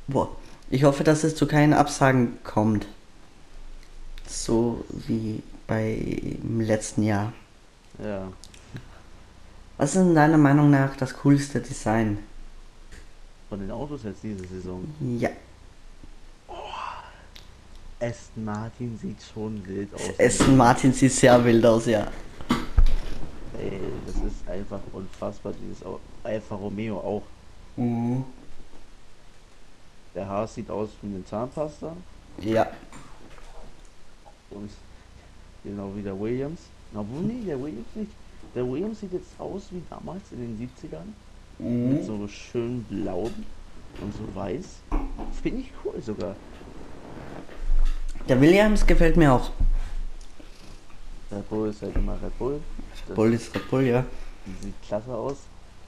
Boah. 0.09 0.29
Ich 0.71 0.85
hoffe, 0.85 1.05
dass 1.05 1.25
es 1.25 1.37
zu 1.37 1.47
keinen 1.47 1.73
Absagen 1.73 2.39
kommt. 2.43 2.87
So 4.27 4.85
wie 4.91 5.43
beim 5.67 6.61
letzten 6.61 7.03
Jahr. 7.05 7.33
Ja. 8.03 8.29
Was 9.77 9.95
ist 9.95 10.03
in 10.03 10.15
deiner 10.15 10.39
Meinung 10.39 10.71
nach 10.71 10.97
das 10.97 11.15
coolste 11.19 11.61
Design? 11.61 12.19
Von 13.49 13.61
den 13.61 13.71
Autos 13.71 14.03
jetzt 14.05 14.23
diese 14.23 14.45
Saison. 14.47 14.85
Ja, 15.19 15.31
Aston 18.01 18.45
Martin 18.45 18.99
sieht 18.99 19.17
schon 19.33 19.67
wild 19.67 19.95
aus. 19.95 20.01
Aston 20.19 20.57
Martin 20.57 20.93
sieht 20.93 21.13
sehr 21.13 21.43
wild 21.43 21.65
aus, 21.65 21.87
ja. 21.87 22.07
Ey, 23.59 23.81
das 24.07 24.17
ist 24.17 24.49
einfach 24.49 24.81
unfassbar, 24.93 25.55
dieses 25.55 25.83
Alfa 26.23 26.55
Romeo 26.55 26.99
auch. 26.99 27.23
Mhm. 27.77 28.25
Der 30.17 30.27
Haas 30.29 30.55
sieht 30.55 30.71
aus 30.71 30.89
wie 31.03 31.15
eine 31.15 31.25
Zahnpasta. 31.25 31.95
Ja. 32.41 32.67
Und 34.51 34.71
genau 35.63 35.93
wie 35.95 36.03
der 36.03 36.19
Williams. 36.19 36.61
Na, 36.93 37.01
wo 37.01 37.21
nee, 37.21 37.45
der 37.47 37.61
Williams 37.61 37.87
nicht. 37.95 38.11
Der 38.55 38.67
Williams 38.69 39.01
sieht 39.01 39.13
jetzt 39.13 39.29
aus 39.39 39.65
wie 39.71 39.83
damals 39.91 40.23
in 40.33 40.39
den 40.39 40.59
70ern. 40.59 41.13
Mit 41.59 42.03
Mhm. 42.03 42.07
so 42.07 42.29
schön 42.29 42.83
blau 42.85 43.31
und 44.01 44.13
so 44.15 44.35
weiß. 44.35 44.65
Finde 45.43 45.61
ich 45.61 45.71
cool 45.85 46.01
sogar. 46.03 46.35
Der 48.29 48.41
Williams 48.41 48.87
gefällt 48.87 49.17
mir 49.17 49.33
auch. 49.33 49.51
Red 51.31 51.49
Bull 51.49 51.69
ist 51.71 51.83
halt 51.83 51.95
immer 51.97 52.13
Red 52.23 52.39
Bull. 52.39 52.61
Das 53.07 53.15
Bull 53.17 53.33
ist 53.35 53.55
Red 53.55 53.71
Bull, 53.71 53.83
ja. 53.85 54.05
sieht 54.63 54.75
klasse 54.87 55.15
aus. 55.15 55.37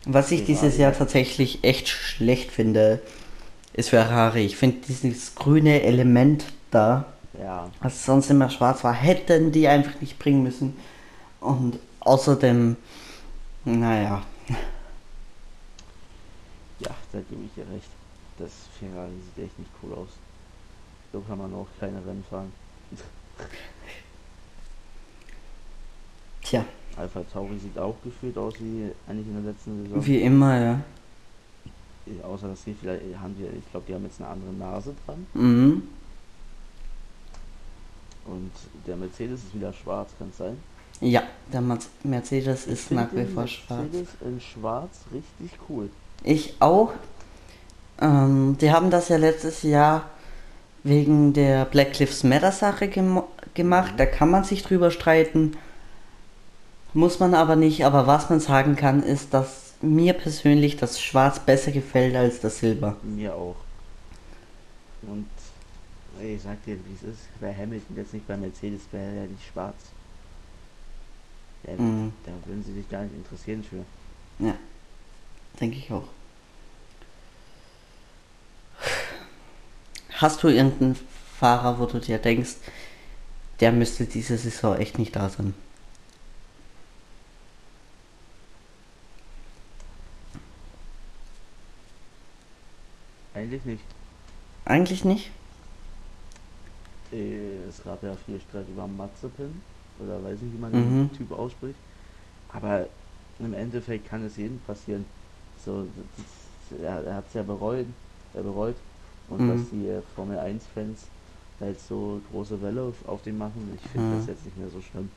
Was 0.05 0.31
ich 0.31 0.41
Ferrari. 0.41 0.53
dieses 0.55 0.79
Jahr 0.79 0.93
tatsächlich 0.93 1.65
echt 1.65 1.89
schlecht 1.89 2.51
finde, 2.51 3.01
ist 3.79 3.91
Ferrari. 3.91 4.45
Ich 4.45 4.57
finde 4.57 4.79
dieses 4.87 5.37
grüne 5.37 5.83
Element 5.83 6.45
da, 6.71 7.05
Ja, 7.39 7.71
was 7.81 8.05
sonst 8.05 8.29
immer 8.29 8.51
schwarz 8.51 8.83
war, 8.83 8.93
hätten 8.93 9.53
die 9.53 9.69
einfach 9.69 10.01
nicht 10.01 10.19
bringen 10.19 10.43
müssen. 10.43 10.77
Und 11.41 11.79
außerdem, 12.01 12.77
naja, 13.65 14.23
ja, 16.81 16.91
da 17.13 17.19
gebe 17.31 17.45
ich 17.45 17.55
dir 17.55 17.67
recht. 17.73 17.89
Das 18.39 18.51
Ferrari 18.79 19.13
sieht 19.25 19.45
echt 19.45 19.59
nicht 19.59 19.71
cool 19.83 19.93
aus. 19.95 20.09
So 21.13 21.21
kann 21.21 21.39
man 21.39 21.55
auch 21.55 21.69
keine 21.79 21.99
Rennen 22.05 22.25
fahren. 22.29 22.53
tja, 26.43 26.65
Alpha 26.97 27.23
Tauri 27.33 27.59
sieht 27.59 27.79
auch 27.79 27.97
gefühlt 28.03 28.37
aus 28.37 28.55
wie 28.59 28.91
eigentlich 29.09 29.27
in 29.29 29.43
der 29.43 29.53
letzten 29.53 29.85
Saison. 29.85 30.07
wie 30.07 30.21
immer, 30.21 30.61
ja. 30.61 30.81
Außer 32.23 32.49
dass 32.49 32.65
die 32.65 32.75
vielleicht 32.75 33.03
haben 33.21 33.35
die, 33.39 33.45
ich 33.45 33.71
glaube, 33.71 33.87
die 33.89 33.95
haben 33.95 34.05
jetzt 34.05 34.21
eine 34.21 34.31
andere 34.31 34.53
Nase 34.53 34.95
dran. 35.05 35.27
Mhm. 35.35 35.83
Und 38.25 38.51
der 38.87 38.97
Mercedes 38.97 39.41
ist 39.45 39.55
wieder 39.55 39.73
schwarz, 39.73 40.11
kann 40.19 40.29
es 40.31 40.37
sein? 40.37 40.57
Ja, 41.01 41.23
der 41.53 41.63
Mercedes 42.03 42.67
Ich 42.67 42.73
ist 42.73 42.91
nach 42.91 43.09
wie 43.13 43.25
vor 43.25 43.47
schwarz. 43.47 43.81
Mercedes 43.81 44.09
in 44.21 44.41
schwarz 44.41 44.91
richtig 45.13 45.59
cool. 45.69 45.89
Ich 46.25 46.57
auch. 46.61 46.93
Ähm, 48.01 48.57
die 48.61 48.71
haben 48.71 48.91
das 48.91 49.09
ja 49.09 49.17
letztes 49.17 49.63
Jahr 49.63 50.05
wegen 50.83 51.33
der 51.33 51.65
Black 51.65 51.99
Lives 51.99 52.25
Matter 52.25 52.53
Sache 52.53 52.89
gem 52.89 53.23
gemacht. 53.55 53.95
Da 53.97 54.07
kann 54.07 54.31
man 54.31 54.45
sich 54.45 54.63
drüber 54.63 54.91
streiten. 54.91 55.57
Muss 56.95 57.21
man 57.21 57.35
aber 57.35 57.57
nicht. 57.57 57.85
Aber 57.85 58.07
was 58.07 58.31
man 58.31 58.41
sagen 58.41 58.77
kann, 58.77 59.03
ist, 59.03 59.35
dass 59.35 59.68
mir 59.81 60.13
persönlich 60.13 60.77
das 60.77 61.01
Schwarz 61.01 61.39
besser 61.39 61.71
gefällt 61.73 62.17
als 62.17 62.41
das 62.41 62.59
Silber. 62.59 62.97
Mir 63.03 63.35
auch. 63.35 63.57
Und 65.03 65.29
ich 66.21 66.43
sag 66.43 66.63
dir, 66.65 66.77
wie 66.77 66.95
es 66.95 67.03
ist. 67.15 67.21
Bei 67.41 67.55
Hamilton 67.55 67.97
jetzt 67.97 68.13
nicht 68.13 68.27
bei 68.27 68.37
Mercedes 68.37 68.81
wäre 68.91 69.15
ja 69.15 69.23
nicht 69.23 69.47
schwarz. 69.53 69.77
Ja, 71.65 71.75
Mhm. 71.75 72.13
Da 72.25 72.33
würden 72.47 72.65
sie 72.65 72.73
sich 72.73 72.89
gar 72.89 73.03
nicht 73.03 73.15
interessieren 73.15 73.63
für. 73.65 73.85
Ja, 74.45 74.55
denke 75.61 75.77
ich 75.77 75.91
auch. 75.93 76.09
Hast 80.13 80.43
du 80.43 80.49
irgendeinen 80.49 80.97
Fahrer, 81.39 81.79
wo 81.79 81.87
du 81.87 82.01
dir 82.01 82.19
denkst, 82.19 82.57
der 83.61 83.71
müsste 83.73 84.05
diese 84.07 84.37
Saison 84.37 84.77
echt 84.77 84.99
nicht 84.99 85.15
da 85.15 85.29
sein? 85.29 85.55
Eigentlich 93.39 93.65
nicht. 93.65 93.85
Eigentlich 94.65 95.05
nicht. 95.05 95.31
Äh, 97.13 97.69
es 97.69 97.83
gab 97.85 98.03
ja 98.03 98.13
viel 98.27 98.41
Streit 98.41 98.67
über 98.69 98.87
Mazepin. 98.89 99.63
Oder 100.01 100.23
weiß 100.25 100.41
nicht, 100.41 100.55
wie 100.55 100.59
man 100.61 100.73
Mhm. 100.73 101.09
den 101.09 101.17
Typ 101.17 101.33
ausspricht. 101.39 101.79
Aber 102.53 102.87
im 103.39 103.55
Endeffekt 103.55 104.09
kann 104.09 104.25
es 104.25 104.37
jedem 104.37 104.59
passieren. 104.67 105.05
So, 105.65 105.87
das, 106.73 106.81
er, 106.83 107.05
er 107.05 107.15
hat 107.15 107.25
es 107.29 107.35
ja 107.35 107.43
bereut, 107.45 107.87
er 108.35 108.43
bereut. 108.43 108.75
Und 109.31 109.43
Mhm. 109.47 109.49
dass 109.49 109.71
die 109.71 109.87
äh, 109.89 110.03
Formel 110.17 110.39
1 110.39 110.65
Fans 110.75 111.05
halt 111.61 111.79
so 111.81 112.21
große 112.33 112.61
Welle 112.61 112.93
auf, 113.07 113.23
den 113.23 113.39
machen, 113.39 113.71
ich 113.81 113.89
finde 113.91 114.09
Mhm. 114.09 114.19
das 114.19 114.27
jetzt 114.27 114.45
nicht 114.45 114.59
mehr 114.59 114.69
so 114.69 114.81
schlimm. 114.81 115.11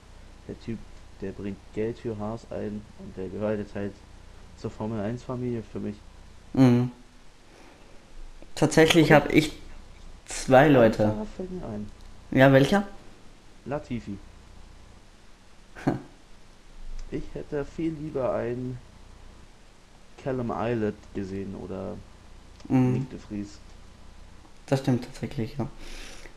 Der 0.47 0.60
Typ, 0.60 0.77
der 1.21 1.31
bringt 1.31 1.57
Geld 1.73 1.97
für 1.97 2.17
Haas 2.19 2.41
ein 2.51 2.81
und 2.99 3.17
der 3.17 3.29
gehört 3.29 3.57
jetzt 3.60 3.73
halt 3.75 3.93
zur 4.60 4.69
Formel 4.69 4.99
1 4.99 5.23
Familie 5.23 5.63
für 5.63 5.79
mich. 5.79 5.95
Mhm. 6.53 6.91
Tatsächlich 8.62 9.12
habe 9.12 9.32
ich 9.32 9.54
zwei 10.28 10.67
Leute. 10.67 11.15
Ein. 11.63 11.89
Ja, 12.30 12.54
welcher? 12.54 12.88
Latifi. 13.65 14.17
Ich 17.13 17.24
hätte 17.34 17.65
viel 17.65 17.91
lieber 18.00 18.34
einen 18.34 18.78
Callum 20.24 20.52
Islet 20.52 20.93
gesehen 21.13 21.56
oder 21.56 21.95
Mhm. 22.69 22.93
Nick 22.93 23.10
de 23.10 23.19
Vries. 23.19 23.58
Das 24.67 24.80
stimmt 24.80 25.04
tatsächlich, 25.06 25.58
ja. 25.58 25.67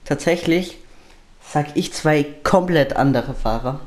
Tatsächlich 0.04 0.78
sag 1.48 1.76
ich 1.76 1.92
zwei 1.92 2.24
komplett 2.42 2.96
andere 2.96 3.34
Fahrer. 3.34 3.80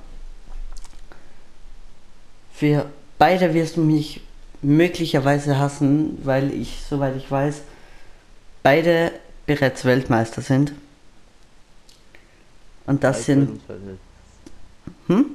Für 2.53 2.85
beide 3.17 3.53
wirst 3.53 3.75
du 3.75 3.81
mich 3.81 4.21
möglicherweise 4.61 5.57
hassen, 5.59 6.19
weil 6.23 6.53
ich, 6.53 6.83
soweit 6.89 7.17
ich 7.17 7.29
weiß, 7.29 7.63
beide 8.63 9.11
bereits 9.45 9.85
Weltmeister 9.85 10.41
sind. 10.41 10.73
Und 12.85 13.03
das 13.03 13.17
Bei 13.17 13.23
sind, 13.23 13.67
Köln 13.67 13.99
hm? 15.07 15.25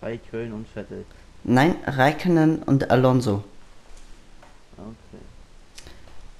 Bei 0.00 0.18
Köln 0.30 0.52
und 0.52 0.68
Vettel. 0.68 1.04
Nein, 1.44 1.76
Raikkonen 1.86 2.62
und 2.62 2.90
Alonso. 2.90 3.44
Okay. 4.76 5.22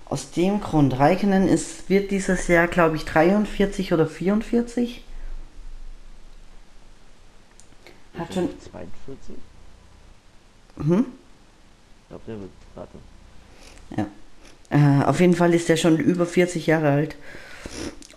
Aus 0.06 0.30
dem 0.30 0.60
Grund, 0.60 0.98
Raikkonen 0.98 1.48
ist, 1.48 1.88
wird 1.88 2.10
dieses 2.10 2.46
Jahr, 2.48 2.68
glaube 2.68 2.96
ich, 2.96 3.04
43 3.04 3.92
oder 3.92 4.06
44. 4.06 5.02
Hat 8.18 8.32
schon, 8.32 8.44
er 8.44 8.70
42? 8.70 9.36
hm? 10.76 11.06
Ich 12.02 12.08
glaube, 12.08 12.22
der 12.26 12.40
wird 12.40 12.50
warte. 12.74 12.98
Äh, 14.70 15.04
auf 15.04 15.20
jeden 15.20 15.34
Fall 15.34 15.54
ist 15.54 15.70
er 15.70 15.76
schon 15.76 15.98
über 15.98 16.26
40 16.26 16.66
Jahre 16.66 16.90
alt. 16.90 17.16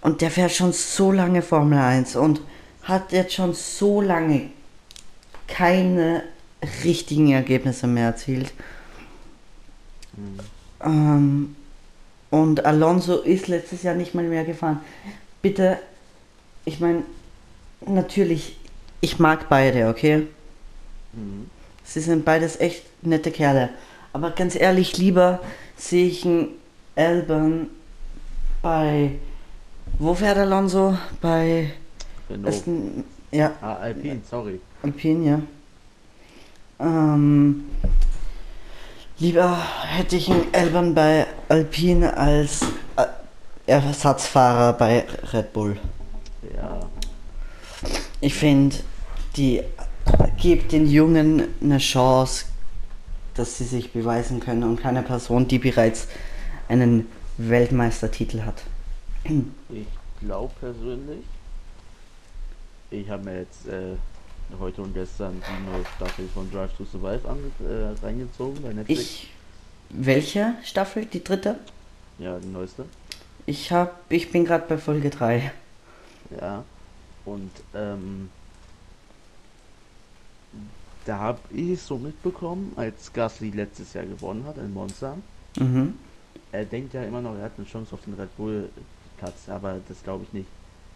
Und 0.01 0.21
der 0.21 0.31
fährt 0.31 0.51
schon 0.51 0.73
so 0.73 1.11
lange 1.11 1.41
Formel 1.41 1.79
1 1.79 2.15
und 2.15 2.41
hat 2.83 3.11
jetzt 3.11 3.33
schon 3.33 3.53
so 3.53 4.01
lange 4.01 4.49
keine 5.47 6.23
richtigen 6.83 7.31
Ergebnisse 7.31 7.87
mehr 7.87 8.07
erzielt. 8.07 8.53
Hm. 10.15 10.37
Ähm, 10.83 11.55
und 12.29 12.65
Alonso 12.65 13.21
ist 13.21 13.47
letztes 13.47 13.83
Jahr 13.83 13.95
nicht 13.95 14.13
mal 14.13 14.23
mehr 14.23 14.43
gefahren. 14.43 14.81
Bitte, 15.41 15.79
ich 16.65 16.79
meine, 16.79 17.03
natürlich, 17.85 18.57
ich 19.01 19.19
mag 19.19 19.47
beide, 19.49 19.87
okay? 19.87 20.27
Mhm. 21.13 21.49
Sie 21.83 22.01
sind 22.01 22.25
beides 22.25 22.59
echt 22.59 22.83
nette 23.01 23.31
Kerle. 23.31 23.69
Aber 24.17 24.31
ganz 24.31 24.55
ehrlich, 24.55 24.97
lieber 24.97 25.39
sehe 25.75 26.07
ich 26.07 26.25
einen 26.25 26.47
Albon 26.95 27.67
bei. 28.63 29.11
Wo 29.99 30.15
fährt 30.15 30.39
Alonso? 30.39 30.97
Bei. 31.21 31.71
Renault. 32.27 32.63
Ja, 33.29 33.51
Ah, 33.61 33.75
Alpine, 33.75 34.21
sorry. 34.27 34.59
Alpine, 34.81 35.29
ja. 35.29 35.41
Ähm, 36.79 37.65
lieber 39.19 39.55
hätte 39.85 40.15
ich 40.15 40.31
einen 40.31 40.47
Albon 40.51 40.95
bei 40.95 41.27
Alpine 41.47 42.17
als 42.17 42.63
äh, 42.95 43.05
Ersatzfahrer 43.67 44.73
bei 44.73 45.05
Red 45.31 45.53
Bull. 45.53 45.77
Ja. 46.55 46.79
Ich 48.19 48.33
finde, 48.33 48.77
die 49.35 49.61
gibt 50.41 50.71
den 50.71 50.87
Jungen 50.89 51.43
eine 51.61 51.77
Chance, 51.77 52.45
dass 53.37 53.57
sie 53.57 53.63
sich 53.63 53.91
beweisen 53.91 54.39
können 54.39 54.63
und 54.63 54.79
keine 54.79 55.03
Person, 55.03 55.47
die 55.47 55.59
bereits 55.59 56.07
einen 56.67 57.07
Weltmeistertitel 57.37 58.41
hat. 58.41 58.63
Ich 59.23 59.87
glaube 60.19 60.53
persönlich, 60.59 61.23
ich 62.89 63.09
habe 63.09 63.23
mir 63.25 63.39
jetzt 63.39 63.67
äh, 63.67 63.95
heute 64.59 64.81
und 64.81 64.93
gestern 64.93 65.41
die 65.41 65.71
neue 65.71 65.85
Staffel 65.95 66.27
von 66.33 66.49
Drive 66.51 66.73
to 66.77 66.85
Survive 66.85 67.27
ange 67.27 67.51
äh, 67.69 68.05
reingezogen 68.05 68.61
bei 68.61 68.73
Netflix. 68.73 69.01
Ich 69.01 69.29
welche 69.89 70.55
Staffel? 70.63 71.05
Die 71.05 71.23
dritte? 71.23 71.57
Ja, 72.19 72.39
die 72.39 72.47
neueste. 72.47 72.85
Ich 73.45 73.71
hab, 73.71 74.01
ich 74.09 74.31
bin 74.31 74.43
gerade 74.45 74.65
bei 74.67 74.77
Folge 74.77 75.09
3. 75.09 75.51
Ja. 76.41 76.63
Und 77.25 77.51
ähm, 77.73 78.29
da 81.07 81.19
habe 81.19 81.39
ich 81.51 81.69
es 81.71 81.87
so 81.87 81.97
mitbekommen, 81.97 82.73
als 82.75 83.13
Gasly 83.13 83.51
letztes 83.51 83.93
Jahr 83.93 84.05
gewonnen 84.05 84.43
hat 84.45 84.57
in 84.57 84.73
Monza. 84.73 85.17
Mhm. 85.57 85.93
Er 86.51 86.65
denkt 86.65 86.93
ja 86.93 87.03
immer 87.03 87.21
noch, 87.21 87.35
er 87.35 87.43
hat 87.43 87.53
eine 87.57 87.65
Chance 87.65 87.93
auf 87.93 88.01
den 88.03 88.13
Red 88.15 88.35
Bull 88.35 88.69
Platz, 89.17 89.47
aber 89.47 89.79
das 89.87 90.03
glaube 90.03 90.25
ich 90.25 90.33
nicht. 90.33 90.47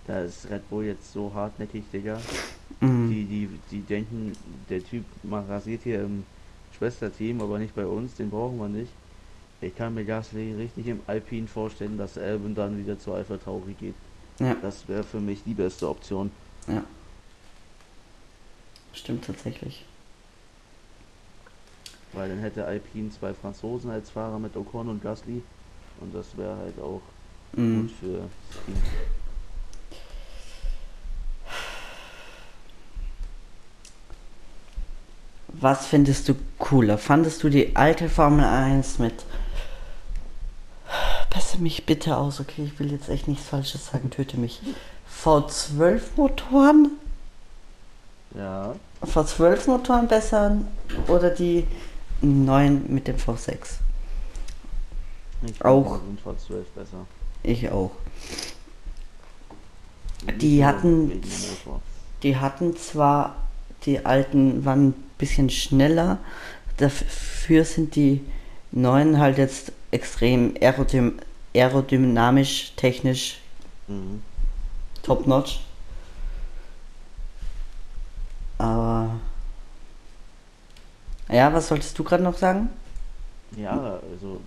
Da 0.07 0.21
ist 0.21 0.49
Red 0.49 0.69
Bull 0.69 0.85
jetzt 0.85 1.13
so 1.13 1.31
hartnäckig, 1.33 1.83
Digga. 1.93 2.19
Mhm. 2.81 3.09
Die, 3.09 3.23
die, 3.25 3.49
die 3.71 3.81
denken, 3.81 4.33
der 4.69 4.83
Typ 4.83 5.05
man 5.23 5.45
rasiert 5.45 5.83
hier 5.83 6.01
im 6.01 6.25
Schwesterteam, 6.77 7.41
aber 7.41 7.57
nicht 7.59 7.75
bei 7.75 7.85
uns, 7.85 8.15
den 8.15 8.29
brauchen 8.29 8.57
wir 8.57 8.67
nicht. 8.67 8.91
Ich 9.61 9.75
kann 9.75 9.93
mir 9.93 10.03
Gasly 10.03 10.55
richtig 10.55 10.87
im 10.87 11.01
Alpine 11.07 11.47
vorstellen, 11.47 11.97
dass 11.97 12.17
Albon 12.17 12.55
dann 12.55 12.77
wieder 12.79 12.99
zu 12.99 13.13
Alpha 13.13 13.37
Tauri 13.37 13.73
geht. 13.79 13.95
Ja, 14.39 14.55
Das 14.61 14.87
wäre 14.87 15.03
für 15.03 15.19
mich 15.19 15.43
die 15.45 15.53
beste 15.53 15.87
Option. 15.87 16.31
ja. 16.67 16.83
Stimmt 18.93 19.23
tatsächlich. 19.25 19.85
Weil 22.13 22.29
dann 22.29 22.39
hätte 22.39 22.65
Alpine 22.65 23.09
zwei 23.11 23.33
Franzosen 23.33 23.89
als 23.91 24.09
Fahrer 24.09 24.39
mit 24.39 24.55
Ocon 24.57 24.89
und 24.89 25.01
Gasly. 25.01 25.41
Und 26.01 26.13
das 26.13 26.25
wäre 26.37 26.57
halt 26.57 26.79
auch 26.79 27.01
Mhm. 27.53 27.81
gut 27.81 27.91
für 27.99 28.17
das 28.17 28.65
Team. 28.65 28.75
Was 35.47 35.85
findest 35.87 36.29
du 36.29 36.35
cooler? 36.57 36.97
Fandest 36.97 37.43
du 37.43 37.49
die 37.49 37.75
alte 37.75 38.09
Formel 38.09 38.45
1 38.45 38.99
mit. 38.99 39.25
Passe 41.29 41.57
mich 41.59 41.85
bitte 41.85 42.17
aus, 42.17 42.39
okay? 42.39 42.63
Ich 42.65 42.79
will 42.79 42.91
jetzt 42.91 43.09
echt 43.09 43.27
nichts 43.27 43.47
Falsches 43.47 43.87
sagen, 43.87 44.09
töte 44.09 44.37
mich. 44.37 44.61
V12 45.23 46.01
Motoren? 46.15 46.91
Ja, 48.35 48.75
V12 49.05 49.67
Motoren 49.69 50.07
besser 50.07 50.57
oder 51.07 51.29
die 51.29 51.67
neuen 52.21 52.91
mit 52.93 53.07
dem 53.07 53.17
V6? 53.17 53.57
ich 55.45 55.65
Auch. 55.65 55.99
finde 55.99 56.21
den 56.21 56.57
V12 56.57 56.63
besser. 56.75 57.05
Ich 57.43 57.69
auch. 57.71 57.91
Die 60.39 60.63
hatten-. 60.65 61.21
Die 62.21 62.37
hatten 62.37 62.77
zwar, 62.77 63.35
die 63.85 64.05
alten 64.05 64.63
waren 64.65 64.89
ein 64.89 64.93
bisschen 65.17 65.49
schneller, 65.49 66.19
dafür 66.77 67.65
sind 67.65 67.95
die 67.95 68.21
neuen 68.71 69.17
halt 69.19 69.37
jetzt 69.39 69.71
extrem 69.89 70.53
aerodym 70.61 71.19
aerodynamisch, 71.55 72.73
technisch 72.77 73.39
Mhm. 73.87 74.21
top 75.03 75.25
notch. 75.27 75.59
Aber. 78.57 79.09
Ja, 81.31 81.53
was 81.53 81.67
solltest 81.69 81.97
du 81.97 82.03
gerade 82.03 82.23
noch 82.23 82.37
sagen? 82.37 82.69
Ja, 83.57 83.99
also 84.11 84.39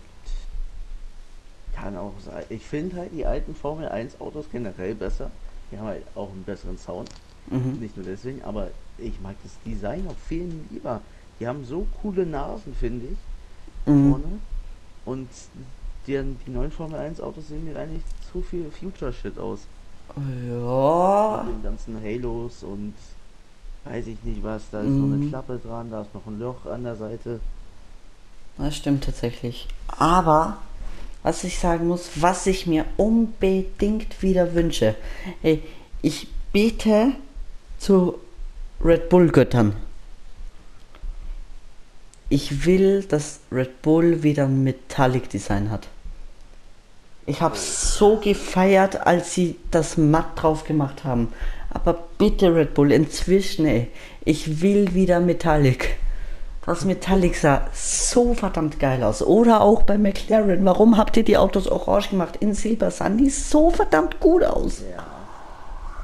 kann 1.75 1.97
auch 1.97 2.13
sein. 2.25 2.45
Ich 2.51 2.65
finde 2.65 2.97
halt 2.97 3.13
die 3.13 3.27
alten 3.27 3.55
Formel 3.55 3.89
1 3.89 4.21
Autos 4.21 4.47
generell 4.53 4.95
besser. 4.95 5.31
Die 5.71 5.79
haben 5.79 5.87
halt 5.87 6.03
auch 6.15 6.31
einen 6.31 6.45
besseren 6.45 6.79
Sound. 6.79 7.11
Mhm. 7.49 7.79
Nicht 7.81 7.97
nur 7.97 8.07
deswegen, 8.07 8.43
aber 8.45 8.69
ich 8.99 9.21
mag 9.21 9.35
das 9.43 9.53
Design 9.67 10.07
auch 10.09 10.17
viel 10.29 10.53
lieber. 10.71 11.01
Die 11.41 11.47
haben 11.47 11.65
so 11.65 11.87
coole 12.03 12.25
Nasen, 12.27 12.75
finde 12.75 13.07
ich, 13.07 13.19
Mhm. 13.87 14.11
vorne. 14.11 14.39
Und 15.05 15.29
die, 16.07 16.23
die 16.47 16.51
neuen 16.51 16.71
Formel 16.71 16.99
1 17.01 17.21
Autos 17.21 17.49
sehen 17.49 17.65
mir 17.65 17.79
eigentlich 17.79 18.03
zu 18.33 18.41
viel 18.41 18.71
Future-Shit 18.71 19.39
aus. 19.39 19.61
Ja. 20.17 21.43
Mit 21.47 21.57
den 21.57 21.63
ganzen 21.63 22.01
Halos 22.03 22.63
und 22.63 22.95
weiß 23.85 24.07
ich 24.07 24.23
nicht 24.25 24.43
was. 24.43 24.63
Da 24.71 24.81
ist 24.81 24.87
so 24.89 25.05
eine 25.05 25.17
Mhm. 25.17 25.29
Klappe 25.31 25.59
dran, 25.65 25.91
da 25.91 26.03
ist 26.03 26.15
noch 26.15 26.27
ein 26.27 26.39
Loch 26.39 26.67
an 26.67 26.85
der 26.85 26.97
Seite. 26.97 27.41
Das 28.59 28.77
stimmt 28.77 29.05
tatsächlich. 29.05 29.67
Aber, 29.89 30.59
was 31.23 31.45
ich 31.45 31.59
sagen 31.59 31.89
muss, 31.89 32.11
was 32.17 32.47
ich 32.47 32.67
mir 32.67 32.85
unbedingt 32.97 34.23
wieder 34.23 34.55
wünsche, 34.55 34.95
hey, 35.43 35.63
ich 36.03 36.29
bete 36.53 37.13
zu 37.79 38.19
Red 38.83 39.09
Bull 39.09 39.29
Göttern. 39.31 39.75
Ich 42.29 42.65
will, 42.65 43.03
dass 43.05 43.41
Red 43.53 43.83
Bull 43.83 44.23
wieder 44.23 44.45
ein 44.45 44.65
Metallic 44.65 45.29
Design 45.29 45.71
hat. 45.71 45.89
Ich 47.27 47.41
habe 47.41 47.57
so 47.57 48.17
gefeiert, 48.17 49.07
als 49.07 49.33
sie 49.35 49.57
das 49.71 49.97
matt 49.97 50.27
drauf 50.37 50.65
gemacht 50.65 51.05
haben. 51.05 51.33
Aber 51.75 51.99
bitte 52.19 52.55
Red 52.55 52.73
Bull, 52.73 52.93
inzwischen, 52.93 53.67
ey, 53.67 53.91
ich 54.25 54.63
will 54.63 54.95
wieder 54.95 55.21
Metallic. 55.21 55.99
Das 56.65 56.87
Metallic 56.87 57.37
sah 57.37 57.67
so 57.75 58.33
verdammt 58.33 58.81
geil 58.81 59.03
aus. 59.03 59.23
Oder 59.23 59.61
auch 59.61 59.83
bei 59.83 59.99
McLaren. 59.99 60.65
Warum 60.65 60.97
habt 60.97 61.17
ihr 61.19 61.25
die 61.25 61.37
Autos 61.37 61.69
orange 61.69 62.11
gemacht? 62.11 62.37
In 62.37 62.55
Silber 62.55 62.91
sahen 62.91 63.19
die 63.19 63.29
so 63.29 63.71
verdammt 63.71 64.19
gut 64.19 64.43
aus. 64.45 64.81
Ja. 64.81 65.05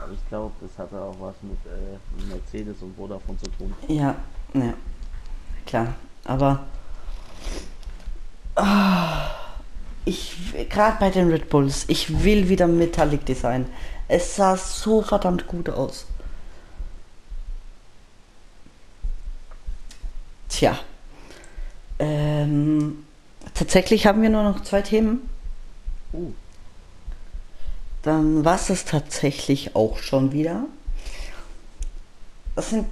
Aber 0.03 0.13
ich 0.13 0.29
glaube, 0.29 0.53
das 0.61 0.77
hatte 0.77 1.01
auch 1.01 1.17
was 1.19 1.35
mit 1.41 1.57
äh, 1.65 2.35
Mercedes 2.35 2.83
und 2.83 2.95
Vodafone 2.95 3.39
zu 3.39 3.51
tun. 3.53 3.73
Ja, 3.89 4.17
ja. 4.53 4.75
Klar. 5.65 5.95
Aber. 6.25 6.67
Ah, 8.57 9.31
ich. 10.05 10.37
Gerade 10.69 10.99
bei 11.01 11.09
den 11.09 11.31
Red 11.31 11.49
Bulls, 11.49 11.87
ich 11.89 12.23
will 12.23 12.51
wieder 12.51 12.67
Metallic 12.67 13.25
Design. 13.25 13.65
Es 14.13 14.35
sah 14.35 14.57
so 14.57 15.03
verdammt 15.03 15.47
gut 15.47 15.71
aus. 15.71 16.05
Tja. 20.49 20.77
Ähm, 22.01 23.05
tatsächlich 23.55 24.09
haben 24.09 24.21
wir 24.21 24.31
nur 24.31 24.43
noch 24.43 24.65
zwei 24.65 24.83
Themen. 24.83 25.31
Uh, 26.13 26.33
Dann 28.03 28.45
war 28.45 28.57
es 28.57 28.67
das 28.67 28.85
tatsächlich 28.85 29.77
auch 29.77 29.99
schon 29.99 30.33
wieder. 30.33 30.65
Das 32.57 32.71
sind 32.71 32.87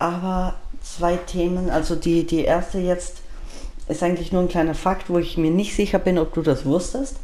aber 0.00 0.56
zwei 0.82 1.16
Themen. 1.16 1.70
Also 1.70 1.94
die, 1.94 2.26
die 2.26 2.44
erste 2.44 2.78
jetzt 2.78 3.18
ist 3.86 4.02
eigentlich 4.02 4.32
nur 4.32 4.42
ein 4.42 4.48
kleiner 4.48 4.74
Fakt, 4.74 5.08
wo 5.10 5.18
ich 5.18 5.36
mir 5.36 5.52
nicht 5.52 5.76
sicher 5.76 6.00
bin, 6.00 6.18
ob 6.18 6.34
du 6.34 6.42
das 6.42 6.64
wusstest. 6.64 7.18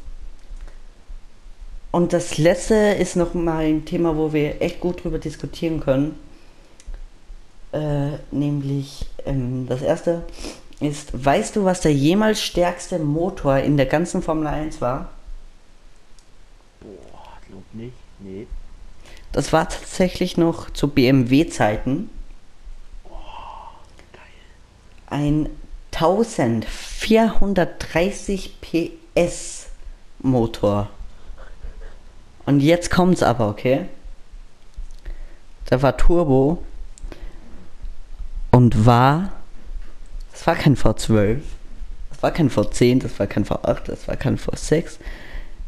Und 1.92 2.12
das 2.12 2.38
letzte 2.38 2.74
ist 2.74 3.14
noch 3.14 3.34
mal 3.34 3.64
ein 3.64 3.84
Thema, 3.84 4.16
wo 4.16 4.32
wir 4.32 4.60
echt 4.60 4.80
gut 4.80 5.04
drüber 5.04 5.18
diskutieren 5.18 5.78
können. 5.78 6.18
Äh, 7.70 8.18
nämlich 8.32 9.06
ähm, 9.24 9.66
das 9.68 9.82
erste 9.82 10.24
ist, 10.80 11.24
weißt 11.24 11.54
du, 11.54 11.64
was 11.64 11.82
der 11.82 11.92
jemals 11.92 12.42
stärkste 12.42 12.98
Motor 12.98 13.58
in 13.58 13.76
der 13.76 13.86
ganzen 13.86 14.22
Formel 14.22 14.48
1 14.48 14.80
war? 14.80 15.10
boah, 16.80 17.38
glaub 17.48 17.62
nicht. 17.72 17.94
Nee. 18.18 18.48
Das 19.30 19.52
war 19.52 19.68
tatsächlich 19.68 20.36
noch 20.36 20.70
zu 20.70 20.88
BMW-Zeiten 20.88 22.10
ein 25.12 25.48
1430 25.92 28.60
PS 28.60 29.66
Motor. 30.20 30.90
Und 32.46 32.60
jetzt 32.60 32.90
kommt's 32.90 33.22
aber, 33.22 33.48
okay? 33.48 33.86
Der 35.70 35.82
war 35.82 35.96
Turbo 35.96 36.62
und 38.50 38.84
war. 38.84 39.30
Das 40.32 40.44
war 40.46 40.56
kein 40.56 40.76
V12, 40.76 41.38
das 42.10 42.22
war 42.22 42.32
kein 42.32 42.50
V10, 42.50 43.02
das 43.02 43.18
war 43.18 43.26
kein 43.26 43.44
V8, 43.44 43.84
das 43.86 44.06
war 44.08 44.16
kein 44.16 44.38
V6. 44.38 44.98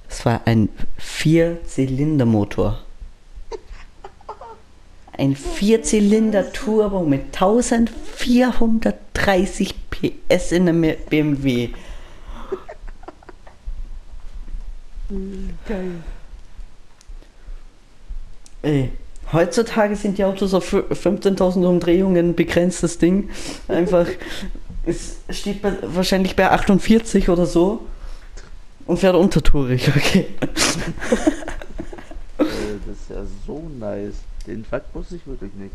Das 0.08 0.24
war 0.26 0.40
ein 0.46 0.68
Vierzylindermotor. 0.96 2.80
Ein 5.16 5.37
Vierzylinder-Turbo 5.37 7.04
mit 7.04 7.26
1430 7.26 9.74
PS 9.90 10.50
in 10.52 10.68
einem 10.68 10.96
BMW. 11.08 11.70
Geil. 15.66 16.02
Ey, 18.64 18.90
heutzutage 19.31 19.94
sind 19.94 20.16
die 20.16 20.24
Autos 20.24 20.55
auf 20.55 20.72
15.000 20.72 21.66
Umdrehungen 21.66 22.31
ein 22.31 22.35
begrenztes 22.35 22.96
Ding. 22.96 23.29
Einfach, 23.68 24.07
es 24.87 25.18
steht 25.29 25.61
bei, 25.61 25.74
wahrscheinlich 25.83 26.35
bei 26.35 26.50
48 26.50 27.29
oder 27.29 27.44
so 27.44 27.81
und 28.87 28.98
fährt 28.98 29.16
untertourig, 29.16 29.88
okay. 29.96 30.27
Äh, 32.38 32.44
das 32.87 32.96
ist 33.00 33.11
ja 33.11 33.22
so 33.46 33.62
nice. 33.79 34.14
Den 34.46 34.64
Fakt 34.64 34.94
wusste 34.94 35.16
ich 35.16 35.27
wirklich 35.27 35.53
nicht. 35.55 35.74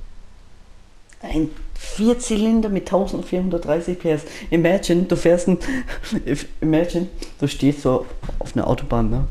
Ein 1.22 1.50
Vierzylinder 1.76 2.70
mit 2.70 2.88
1430 2.88 4.00
PS. 4.00 4.24
Imagine, 4.50 5.04
du 5.04 5.16
fährst 5.16 5.48
ein. 5.48 5.60
Imagine, 6.62 7.08
du 7.40 7.48
stehst 7.48 7.82
so 7.84 8.08
auf 8.40 8.56
einer 8.56 8.68
Autobahn, 8.68 9.12
ne? 9.12 9.28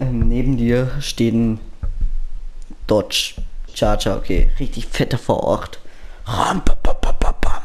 Ähm, 0.00 0.28
neben 0.28 0.56
dir 0.56 0.90
steht 1.00 1.34
ein 1.34 1.58
Dodge 2.86 3.34
Charger, 3.74 4.16
okay. 4.16 4.48
Richtig 4.58 4.86
fetter 4.86 5.18
vor 5.18 5.42
Ort. 5.44 5.78
Ram, 6.26 6.64
pam, 6.64 6.76
pam, 6.82 6.96
pam, 7.00 7.14
pam, 7.18 7.34
pam. 7.40 7.62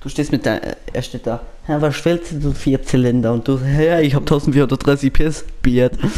Du 0.00 0.08
stehst 0.08 0.32
mit 0.32 0.44
der. 0.44 0.76
Er 0.92 1.02
steht 1.02 1.26
da. 1.26 1.40
Ja, 1.66 1.80
was 1.80 1.96
schwellst 1.96 2.32
du 2.32 2.52
Vierzylinder? 2.52 3.32
Und 3.32 3.48
du, 3.48 3.58
ja, 3.58 4.00
ich 4.00 4.14
hab 4.14 4.22
1430 4.22 5.12
PS. 5.12 5.44
Beard. 5.62 5.96
Das 6.02 6.10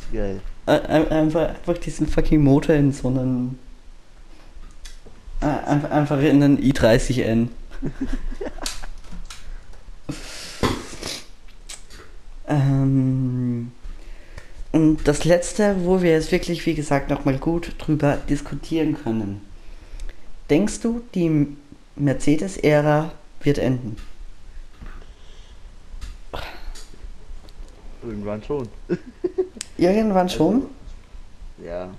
ist 0.00 0.12
geil. 0.12 0.40
Ein- 0.66 0.86
ein- 0.86 1.08
Einfach, 1.10 1.48
einfach 1.48 1.78
diesen 1.78 2.06
fucking 2.06 2.42
Motor 2.42 2.74
in 2.76 2.92
so 2.92 3.08
einen. 3.08 3.58
äh, 5.40 5.46
Einfach, 5.46 5.90
einfach 5.90 6.18
in 6.20 6.42
einen 6.42 6.58
i30N. 6.58 7.48
ähm, 12.52 13.72
und 14.72 15.06
das 15.08 15.24
letzte, 15.24 15.84
wo 15.84 16.02
wir 16.02 16.12
jetzt 16.12 16.32
wirklich, 16.32 16.64
wie 16.66 16.74
gesagt, 16.74 17.10
nochmal 17.10 17.38
gut 17.38 17.74
drüber 17.78 18.18
diskutieren 18.28 18.96
können. 19.02 19.40
Denkst 20.50 20.80
du, 20.80 21.02
die 21.14 21.56
Mercedes-Ära 21.96 23.12
wird 23.42 23.58
enden? 23.58 23.96
Irgendwann 28.02 28.42
schon. 28.42 28.68
Irgendwann 29.78 30.28
schon? 30.28 30.54
Also, 30.54 30.68
ja. 31.64 31.90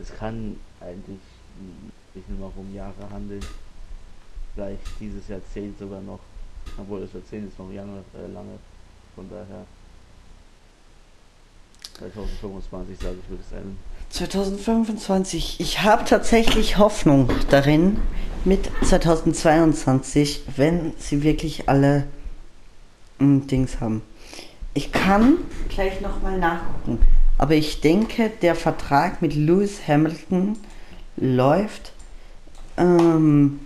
Es 0.00 0.16
kann 0.16 0.56
eigentlich 0.80 1.18
sich 2.14 2.22
nur 2.28 2.48
noch 2.48 2.56
um 2.56 2.74
Jahre 2.74 3.10
handeln. 3.10 3.44
Vielleicht 4.54 4.80
dieses 5.00 5.28
Jahrzehnt 5.28 5.78
sogar 5.78 6.00
noch. 6.00 6.20
Obwohl 6.78 7.00
das 7.00 7.12
Jahrzehnt 7.12 7.48
ist 7.48 7.58
noch 7.58 7.70
lange, 7.72 8.04
äh, 8.14 8.32
lange. 8.32 8.58
Von 9.14 9.28
daher. 9.28 9.64
2025 11.98 12.98
sage 12.98 13.16
ich, 13.22 13.30
wird 13.30 13.40
es 13.40 13.52
enden. 13.52 13.78
2025. 14.10 15.60
Ich 15.60 15.82
habe 15.82 16.04
tatsächlich 16.04 16.78
Hoffnung 16.78 17.28
darin 17.50 17.98
mit 18.44 18.70
2022, 18.84 20.42
wenn 20.56 20.92
sie 20.98 21.22
wirklich 21.22 21.68
alle 21.68 22.06
mm, 23.18 23.46
Dings 23.48 23.80
haben. 23.80 24.02
Ich 24.74 24.92
kann 24.92 25.38
gleich 25.68 26.00
nochmal 26.00 26.38
nachgucken. 26.38 27.00
Aber 27.36 27.54
ich 27.54 27.80
denke, 27.80 28.30
der 28.42 28.54
Vertrag 28.54 29.20
mit 29.20 29.34
Lewis 29.34 29.86
Hamilton 29.86 30.56
läuft 31.16 31.92
ähm, 32.76 33.60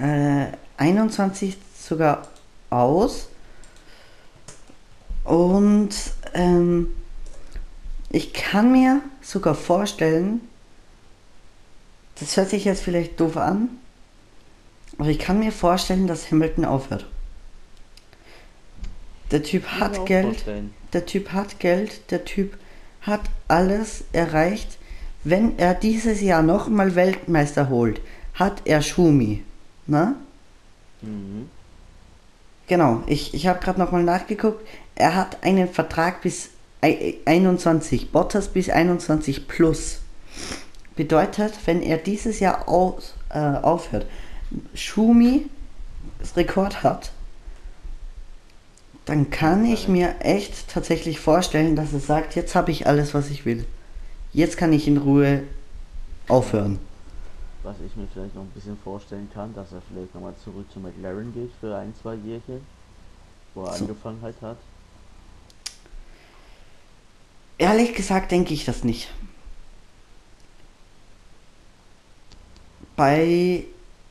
äh, 0.00 0.46
21 0.76 1.56
sogar 1.90 2.22
aus. 2.70 3.28
Und 5.24 5.90
ähm, 6.32 6.88
ich 8.08 8.32
kann 8.32 8.72
mir 8.72 9.02
sogar 9.20 9.54
vorstellen, 9.54 10.40
das 12.18 12.36
hört 12.36 12.48
sich 12.48 12.64
jetzt 12.64 12.82
vielleicht 12.82 13.20
doof 13.20 13.36
an, 13.36 13.68
aber 14.98 15.08
ich 15.08 15.18
kann 15.18 15.38
mir 15.38 15.52
vorstellen, 15.52 16.06
dass 16.06 16.30
Hamilton 16.30 16.64
aufhört. 16.64 17.06
Der 19.30 19.42
Typ 19.42 19.66
hat 19.66 20.06
Geld, 20.06 20.44
der 20.92 21.06
Typ 21.06 21.32
hat 21.32 21.60
Geld, 21.60 22.10
der 22.10 22.24
Typ 22.24 22.56
hat 23.02 23.22
alles 23.48 24.04
erreicht. 24.12 24.78
Wenn 25.22 25.58
er 25.58 25.74
dieses 25.74 26.20
Jahr 26.20 26.42
nochmal 26.42 26.94
Weltmeister 26.94 27.68
holt, 27.68 28.00
hat 28.34 28.62
er 28.64 28.82
Schumi. 28.82 29.44
Ne? 29.86 30.16
Mhm. 31.02 31.48
Genau, 32.70 33.02
ich, 33.08 33.34
ich 33.34 33.48
habe 33.48 33.58
gerade 33.58 33.80
nochmal 33.80 34.04
nachgeguckt. 34.04 34.64
Er 34.94 35.16
hat 35.16 35.42
einen 35.42 35.68
Vertrag 35.68 36.22
bis 36.22 36.50
ei- 36.80 37.16
21, 37.24 38.12
Bottas 38.12 38.46
bis 38.46 38.70
21 38.70 39.48
plus. 39.48 39.98
Bedeutet, 40.94 41.52
wenn 41.66 41.82
er 41.82 41.96
dieses 41.96 42.38
Jahr 42.38 42.68
aus, 42.68 43.14
äh, 43.30 43.40
aufhört, 43.40 44.06
Schumi 44.72 45.46
das 46.20 46.36
Rekord 46.36 46.84
hat, 46.84 47.10
dann 49.04 49.30
kann 49.30 49.64
ich 49.64 49.88
mir 49.88 50.14
echt 50.20 50.68
tatsächlich 50.68 51.18
vorstellen, 51.18 51.74
dass 51.74 51.92
er 51.92 51.98
sagt, 51.98 52.36
jetzt 52.36 52.54
habe 52.54 52.70
ich 52.70 52.86
alles, 52.86 53.14
was 53.14 53.30
ich 53.30 53.44
will. 53.44 53.66
Jetzt 54.32 54.56
kann 54.56 54.72
ich 54.72 54.86
in 54.86 54.98
Ruhe 54.98 55.42
aufhören. 56.28 56.78
Was 57.62 57.80
ich 57.80 57.96
mir 57.96 58.06
vielleicht 58.08 58.34
noch 58.34 58.42
ein 58.42 58.50
bisschen 58.50 58.78
vorstellen 58.78 59.30
kann, 59.32 59.54
dass 59.54 59.72
er 59.72 59.82
vielleicht 59.82 60.14
nochmal 60.14 60.34
zurück 60.36 60.70
zu 60.72 60.80
McLaren 60.80 61.32
geht 61.34 61.52
für 61.60 61.76
ein, 61.76 61.94
zwei 61.94 62.14
Jährchen, 62.14 62.66
wo 63.54 63.64
er 63.64 63.72
So. 63.72 63.84
angefangen 63.84 64.22
halt 64.22 64.40
hat. 64.42 64.58
Ehrlich 67.58 67.94
gesagt 67.94 68.32
denke 68.32 68.54
ich 68.54 68.64
das 68.64 68.82
nicht. 68.84 69.08
Bei 72.96 73.64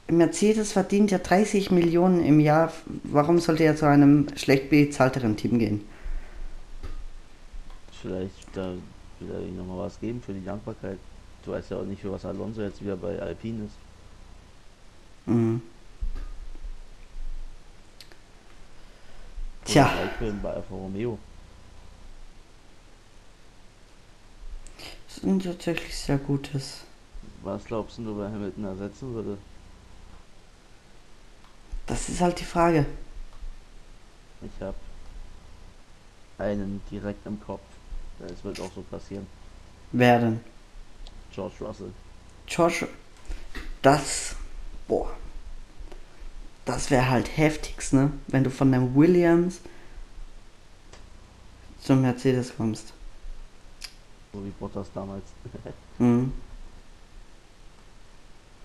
Mercedes 0.09 0.71
verdient 0.71 1.11
er 1.11 1.19
30 1.19 1.71
Millionen 1.71 2.23
im 2.25 2.39
Jahr. 2.39 2.73
Warum 3.03 3.39
sollte 3.39 3.63
er 3.63 3.75
zu 3.75 3.85
einem 3.87 4.27
schlecht 4.35 4.69
bezahlteren 4.69 5.37
Team 5.37 5.59
gehen? 5.59 5.81
Vielleicht 7.91 8.55
da 8.55 8.73
will 9.19 9.31
er 9.31 9.41
ihm 9.41 9.57
nochmal 9.57 9.79
was 9.79 9.99
geben 9.99 10.21
für 10.21 10.33
die 10.33 10.43
Dankbarkeit. 10.43 10.99
Du 11.45 11.51
weißt 11.51 11.71
ja 11.71 11.77
auch 11.77 11.85
nicht, 11.85 12.01
für 12.01 12.11
was 12.11 12.25
Alonso 12.25 12.61
jetzt 12.61 12.81
wieder 12.81 12.95
bei 12.95 13.19
Alpine 13.19 13.65
ist. 13.65 13.73
Mhm. 15.25 15.61
Tja. 19.65 19.85
Raikkonen 19.85 20.41
bei 20.41 20.53
Alfa 20.53 20.73
Romeo. 20.73 21.19
Das 25.07 25.17
ist 25.17 25.23
ein 25.23 25.39
tatsächlich 25.39 25.95
sehr 25.95 26.17
gutes. 26.17 26.81
Was 27.43 27.63
glaubst 27.65 27.97
du, 27.99 28.17
wer 28.17 28.31
Hamilton 28.31 28.65
ersetzen 28.65 29.13
würde? 29.13 29.37
Das 31.85 32.09
ist 32.09 32.21
halt 32.21 32.39
die 32.39 32.45
Frage. 32.45 32.85
Ich 34.41 34.61
habe 34.61 34.75
einen 36.37 36.81
direkt 36.89 37.25
im 37.25 37.39
Kopf. 37.41 37.61
Es 38.27 38.43
wird 38.43 38.59
auch 38.59 38.71
so 38.73 38.81
passieren. 38.81 39.27
Wer 39.91 40.19
denn? 40.19 40.39
George 41.39 41.55
Russell. 41.61 41.93
George, 42.47 42.87
das, 43.81 44.35
boah, 44.89 45.09
das 46.65 46.91
wäre 46.91 47.09
halt 47.09 47.37
heftigst, 47.37 47.93
ne? 47.93 48.11
Wenn 48.27 48.43
du 48.43 48.49
von 48.49 48.69
dem 48.73 48.93
Williams 48.93 49.61
zum 51.81 52.01
Mercedes 52.01 52.51
kommst. 52.57 52.91
So 54.33 54.43
wie 54.43 54.49
Bottas 54.59 54.87
damals. 54.93 55.23
Mhm. 55.99 56.31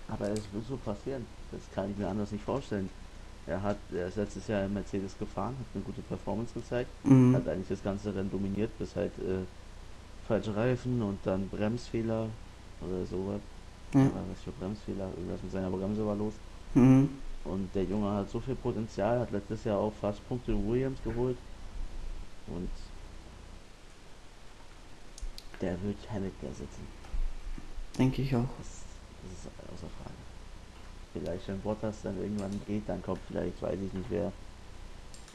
Aber 0.07 0.29
es 0.29 0.39
wird 0.53 0.65
so 0.69 0.77
passieren. 0.77 1.25
Das 1.51 1.59
kann 1.73 1.91
ich 1.91 1.97
mir 1.97 2.07
anders 2.07 2.31
nicht 2.31 2.45
vorstellen. 2.45 2.89
Er 3.45 3.61
hat, 3.61 3.75
er 3.93 4.07
ist 4.07 4.15
letztes 4.15 4.47
Jahr 4.47 4.63
im 4.63 4.73
Mercedes 4.73 5.17
gefahren, 5.19 5.53
hat 5.59 5.65
eine 5.73 5.83
gute 5.83 6.01
Performance 6.01 6.53
gezeigt, 6.53 6.89
Mhm. 7.03 7.35
hat 7.35 7.45
eigentlich 7.49 7.67
das 7.67 7.83
ganze 7.83 8.15
Rennen 8.15 8.31
dominiert, 8.31 8.71
bis 8.79 8.95
halt 8.95 9.11
äh, 9.19 9.43
falsche 10.29 10.55
Reifen 10.55 11.01
und 11.01 11.19
dann 11.25 11.49
Bremsfehler 11.49 12.27
oder 12.81 13.05
sowas. 13.05 13.41
Ja. 13.93 14.01
Was 14.01 14.41
für 14.43 14.51
Bremsfehler, 14.51 15.09
irgendwas 15.15 15.41
mit 15.41 15.51
seiner 15.51 15.69
Bremse 15.69 16.05
war 16.05 16.15
los. 16.15 16.33
Mhm. 16.73 17.09
Und 17.45 17.73
der 17.75 17.83
Junge 17.83 18.11
hat 18.11 18.29
so 18.29 18.39
viel 18.39 18.55
Potenzial, 18.55 19.19
hat 19.19 19.31
letztes 19.31 19.63
Jahr 19.63 19.77
auch 19.77 19.93
fast 20.01 20.27
Punkte 20.27 20.51
in 20.51 20.67
Williams 20.67 21.01
geholt. 21.03 21.37
Und 22.47 22.69
der 25.61 25.81
wird 25.83 25.97
Hamilton 26.11 26.49
ersetzen. 26.49 26.87
Denke 27.97 28.21
ich 28.23 28.35
auch. 28.35 28.49
Das, 28.57 28.83
das 29.23 29.31
ist 29.31 29.47
außer 29.73 29.87
Frage. 30.01 30.15
Vielleicht, 31.13 31.47
wenn 31.47 31.61
Bottas 31.61 32.01
dann 32.03 32.17
irgendwann 32.19 32.59
geht, 32.67 32.89
dann 32.89 33.01
kommt 33.01 33.21
vielleicht, 33.27 33.61
weiß 33.61 33.79
ich 33.79 33.93
nicht 33.93 34.09
wer, 34.09 34.33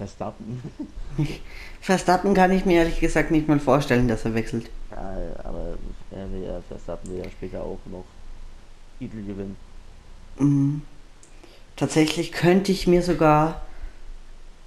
Verstappen. 0.01 0.63
Verstappen 1.81 2.35
kann 2.35 2.53
ich 2.53 2.65
mir 2.65 2.79
ehrlich 2.79 3.01
gesagt 3.01 3.31
nicht 3.31 3.49
mal 3.49 3.61
vorstellen, 3.61 4.09
dass 4.09 4.25
er 4.25 4.35
wechselt. 4.35 4.71
ja, 4.91 4.97
aber 5.45 5.75
er 6.11 6.31
will 6.33 6.45
ja, 6.45 6.61
Verstappen 6.69 7.11
will 7.11 7.19
ja 7.19 7.31
später 7.31 7.63
auch 7.63 7.79
noch 7.91 8.05
Titel 8.99 9.23
gewinnen. 9.27 9.57
Mhm. 10.39 10.83
Tatsächlich 11.77 12.33
könnte 12.33 12.73
ich 12.73 12.87
mir 12.87 13.03
sogar, 13.03 13.63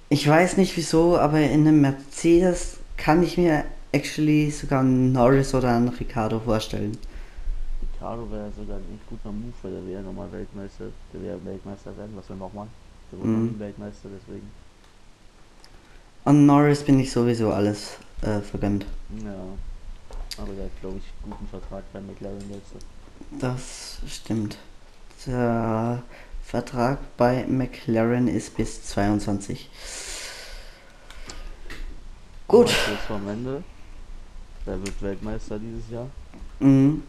ich 0.08 0.28
weiß 0.28 0.56
nicht 0.56 0.76
wieso, 0.76 1.18
aber 1.18 1.40
in 1.40 1.66
einem 1.66 1.80
Mercedes 1.80 2.78
kann 2.96 3.22
ich 3.22 3.36
mir 3.38 3.64
actually 3.92 4.50
sogar 4.50 4.80
einen 4.80 5.12
Norris 5.12 5.54
oder 5.54 5.76
einen 5.76 5.88
Ricardo 5.88 6.40
vorstellen. 6.40 6.96
Ricardo 7.82 8.30
wäre 8.30 8.50
sogar 8.56 8.76
ein 8.76 8.84
echt 8.94 9.08
guter 9.08 9.32
Move, 9.32 9.52
weil 9.62 9.72
der 9.72 9.86
wäre 9.86 10.02
nochmal 10.02 10.30
Weltmeister, 10.32 10.86
der 11.12 11.22
wäre 11.22 11.44
Weltmeister 11.44 11.96
werden, 11.96 12.12
was 12.16 12.28
wir 12.28 12.36
nochmal. 12.36 12.66
Der 13.12 13.18
wurde 13.18 13.28
Mhm. 13.30 13.58
Weltmeister, 13.58 14.08
deswegen. 14.18 14.48
An 16.24 16.46
Norris 16.46 16.82
bin 16.82 16.98
ich 16.98 17.12
sowieso 17.12 17.52
alles 17.52 17.98
äh, 18.22 18.40
vergönnt. 18.40 18.86
Ja. 19.22 19.34
Aber 20.38 20.52
der 20.54 20.64
hat, 20.64 20.80
glaube 20.80 20.98
ich, 20.98 21.04
einen 21.22 21.32
guten 21.32 21.48
Vertrag 21.48 21.84
bei 21.92 22.00
McLaren 22.00 22.50
jetzt. 22.50 22.72
Das 23.38 23.98
stimmt. 24.08 24.56
Der 25.26 26.02
Vertrag 26.42 26.98
bei 27.18 27.44
McLaren 27.46 28.28
ist 28.28 28.56
bis 28.56 28.82
22. 28.84 29.68
Gut. 32.48 32.68
Jetzt 32.68 33.06
vom 33.06 33.28
Ende. 33.28 33.62
Der 34.66 34.80
wird 34.80 35.02
Weltmeister 35.02 35.58
dieses 35.58 35.90
Jahr. 35.90 36.08
Mhm. 36.58 37.02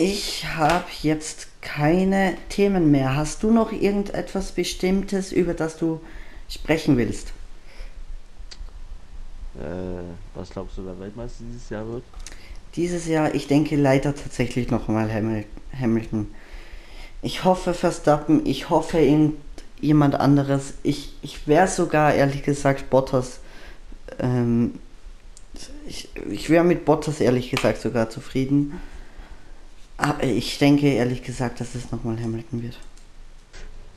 Ich 0.00 0.44
habe 0.46 0.86
jetzt 1.02 1.57
keine 1.74 2.36
Themen 2.48 2.90
mehr. 2.90 3.14
Hast 3.14 3.42
du 3.42 3.50
noch 3.50 3.72
irgendetwas 3.72 4.52
Bestimmtes, 4.52 5.32
über 5.32 5.52
das 5.52 5.76
du 5.76 6.00
sprechen 6.48 6.96
willst? 6.96 7.28
Äh, 9.58 10.02
was 10.34 10.50
glaubst 10.50 10.78
du, 10.78 10.86
wer 10.86 10.98
Weltmeister 10.98 11.44
dieses 11.46 11.68
Jahr 11.68 11.86
wird? 11.86 12.04
Dieses 12.76 13.06
Jahr, 13.06 13.34
ich 13.34 13.48
denke 13.48 13.76
leider 13.76 14.14
tatsächlich 14.14 14.70
nochmal 14.70 15.12
Hamil 15.12 15.44
Hamilton. 15.78 16.28
Ich 17.20 17.44
hoffe 17.44 17.74
Verstappen, 17.74 18.46
ich 18.46 18.70
hoffe 18.70 18.98
irgendjemand 18.98 20.14
anderes. 20.14 20.74
Ich, 20.82 21.12
ich 21.20 21.46
wäre 21.48 21.68
sogar, 21.68 22.14
ehrlich 22.14 22.44
gesagt, 22.44 22.88
Bottas. 22.88 23.40
Ähm, 24.18 24.78
ich 25.86 26.08
ich 26.30 26.48
wäre 26.48 26.64
mit 26.64 26.84
Bottas, 26.84 27.20
ehrlich 27.20 27.50
gesagt, 27.50 27.80
sogar 27.80 28.08
zufrieden. 28.08 28.80
Aber 29.98 30.22
ich 30.22 30.58
denke, 30.58 30.88
ehrlich 30.92 31.22
gesagt, 31.22 31.60
dass 31.60 31.74
es 31.74 31.90
nochmal 31.90 32.16
Hamilton 32.18 32.62
wird. 32.62 32.78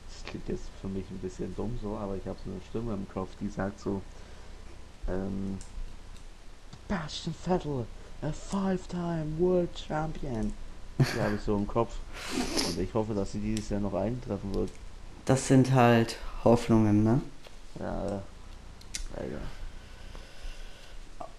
Das 0.08 0.30
klingt 0.30 0.48
jetzt 0.48 0.64
für 0.80 0.88
mich 0.88 1.08
ein 1.10 1.18
bisschen 1.18 1.54
dumm 1.54 1.78
so, 1.80 1.96
aber 1.96 2.16
ich 2.16 2.26
habe 2.26 2.36
so 2.44 2.50
eine 2.50 2.60
Stimme 2.68 2.94
im 2.94 3.08
Kopf, 3.08 3.30
die 3.40 3.48
sagt 3.48 3.78
so, 3.80 4.02
ähm, 5.08 5.58
Bastian 6.88 7.34
Vettel, 7.44 7.86
a 8.20 8.32
five-time 8.32 9.38
World 9.38 9.70
Champion. 9.78 10.52
Die 10.98 11.20
habe 11.20 11.36
ich 11.36 11.40
so 11.40 11.56
im 11.56 11.66
Kopf. 11.66 11.94
Und 12.66 12.78
ich 12.80 12.92
hoffe, 12.92 13.14
dass 13.14 13.32
sie 13.32 13.38
dieses 13.38 13.70
Jahr 13.70 13.80
noch 13.80 13.94
eintreffen 13.94 14.52
wird. 14.54 14.70
Das 15.24 15.46
sind 15.46 15.72
halt 15.72 16.18
Hoffnungen, 16.42 17.04
ne? 17.04 17.20
Ja, 17.78 18.22
leider. 19.16 19.40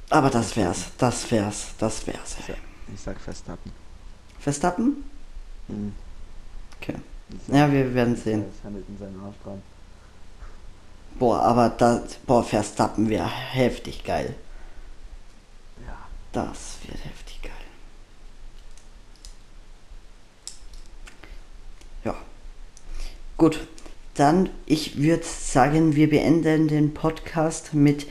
Aber 0.10 0.30
das 0.30 0.56
wär's, 0.56 0.92
das 0.98 1.30
wär's, 1.32 1.74
das 1.78 2.08
wär's. 2.08 2.38
Ey. 2.48 2.56
Ich 2.94 3.02
sag 3.02 3.20
Verstappen. 3.20 3.83
Verstappen? 4.44 5.04
Mhm. 5.70 5.94
Okay. 6.82 6.96
Ja, 7.48 7.72
wir 7.72 7.94
werden 7.96 8.18
sehen. 8.18 8.44
Hamilton 8.64 8.98
seinen 9.00 9.20
Arsch 9.22 9.36
dran. 9.42 9.62
Boah, 11.18 11.42
aber 11.44 11.70
das, 11.70 12.16
boah, 12.26 12.44
Verstappen 12.44 13.10
wäre 13.10 13.30
heftig 13.30 14.04
geil. 14.04 14.36
Ja. 15.86 15.98
Das 16.34 16.78
wird 16.86 17.04
heftig 17.06 17.42
geil. 17.42 17.52
Ja. 22.04 22.16
Gut. 23.38 23.68
Dann, 24.16 24.50
ich 24.68 25.02
würde 25.02 25.24
sagen, 25.24 25.96
wir 25.96 26.08
beenden 26.08 26.68
den 26.68 26.94
Podcast 26.94 27.74
mit 27.74 28.06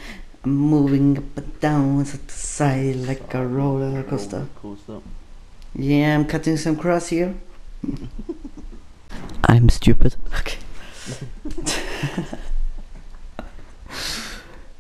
Moving 0.44 1.18
up 1.18 1.24
and 1.36 1.62
down 1.62 2.04
the 2.04 2.18
side 2.28 3.06
like 3.06 3.32
a 3.32 3.42
roller 3.42 4.02
coaster. 4.02 4.48
Yeah, 5.74 6.14
I'm 6.14 6.26
cutting 6.26 6.56
some 6.56 6.76
grass 6.76 7.08
here. 7.08 7.34
I'm 9.44 9.70
stupid. 9.70 10.16
Okay. 10.38 10.58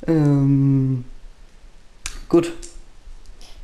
ähm, 0.06 1.04
gut. 2.28 2.52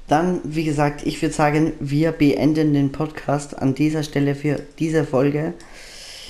Dann, 0.09 0.41
wie 0.43 0.64
gesagt, 0.64 1.07
ich 1.07 1.20
würde 1.20 1.35
sagen, 1.35 1.74
wir 1.81 2.12
beenden 2.12 2.72
den 2.72 2.93
Podcast 2.93 3.59
an 3.59 3.74
dieser 3.74 4.03
Stelle 4.03 4.35
für 4.35 4.62
diese 4.79 5.05
Folge. 5.05 5.53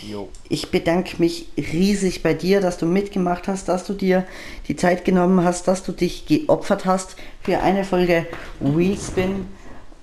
Jo. 0.03 0.29
Ich 0.49 0.71
bedanke 0.71 1.17
mich 1.19 1.49
riesig 1.57 2.25
bei 2.25 2.35
dir, 2.35 2.61
dass 2.61 2.79
du 2.79 2.87
mitgemacht 2.87 3.47
hast, 3.47 3.69
dass 3.69 3.85
du 3.85 3.93
dir 3.93 4.27
die 4.67 4.75
Zeit 4.75 5.05
genommen 5.05 5.45
hast, 5.45 5.69
dass 5.69 5.85
du 5.85 5.93
dich 5.93 6.27
geopfert 6.27 6.87
hast 6.87 7.17
für 7.43 7.61
eine 7.61 7.85
Folge 7.85 8.27
Wheelspin. 8.59 9.47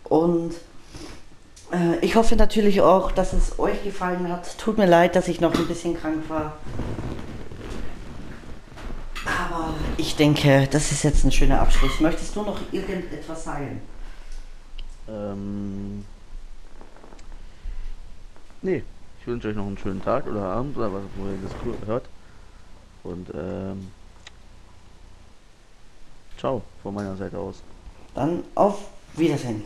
Und 0.06 0.54
ich 2.02 2.16
hoffe 2.16 2.36
natürlich 2.36 2.82
auch, 2.82 3.12
dass 3.12 3.34
es 3.34 3.58
euch 3.60 3.84
gefallen 3.84 4.32
hat. 4.32 4.58
Tut 4.58 4.78
mir 4.78 4.86
leid, 4.86 5.16
dass 5.16 5.28
ich 5.28 5.42
noch 5.42 5.54
ein 5.54 5.68
bisschen 5.68 5.98
krank 5.98 6.30
war. 6.30 6.58
Aber 9.26 9.74
ich 9.98 10.16
denke, 10.16 10.68
das 10.72 10.92
ist 10.92 11.04
jetzt 11.04 11.24
ein 11.24 11.32
schöner 11.32 11.62
Abschluss. 11.62 12.00
Möchtest 12.00 12.36
du 12.36 12.44
noch 12.44 12.60
irgendetwas 12.72 13.44
sagen? 13.44 13.82
Ähm. 15.08 16.06
Nee, 18.62 18.84
ich 19.20 19.28
wünsche 19.28 19.50
euch 19.50 19.56
noch 19.56 19.68
einen 19.68 19.78
schönen 19.78 20.04
Tag 20.04 20.28
oder 20.28 20.44
Abend 20.44 20.78
oder 20.78 20.94
was, 20.94 21.02
wo 21.16 21.26
ihr 21.26 21.38
das 21.42 21.88
hört. 21.88 22.06
Und 23.04 23.30
ähm. 23.34 23.92
Ciao 26.38 26.62
von 26.84 26.94
meiner 26.94 27.16
Seite 27.16 27.38
aus. 27.38 27.62
Dann 28.14 28.44
auf 28.56 28.88
Wiedersehen. 29.16 29.64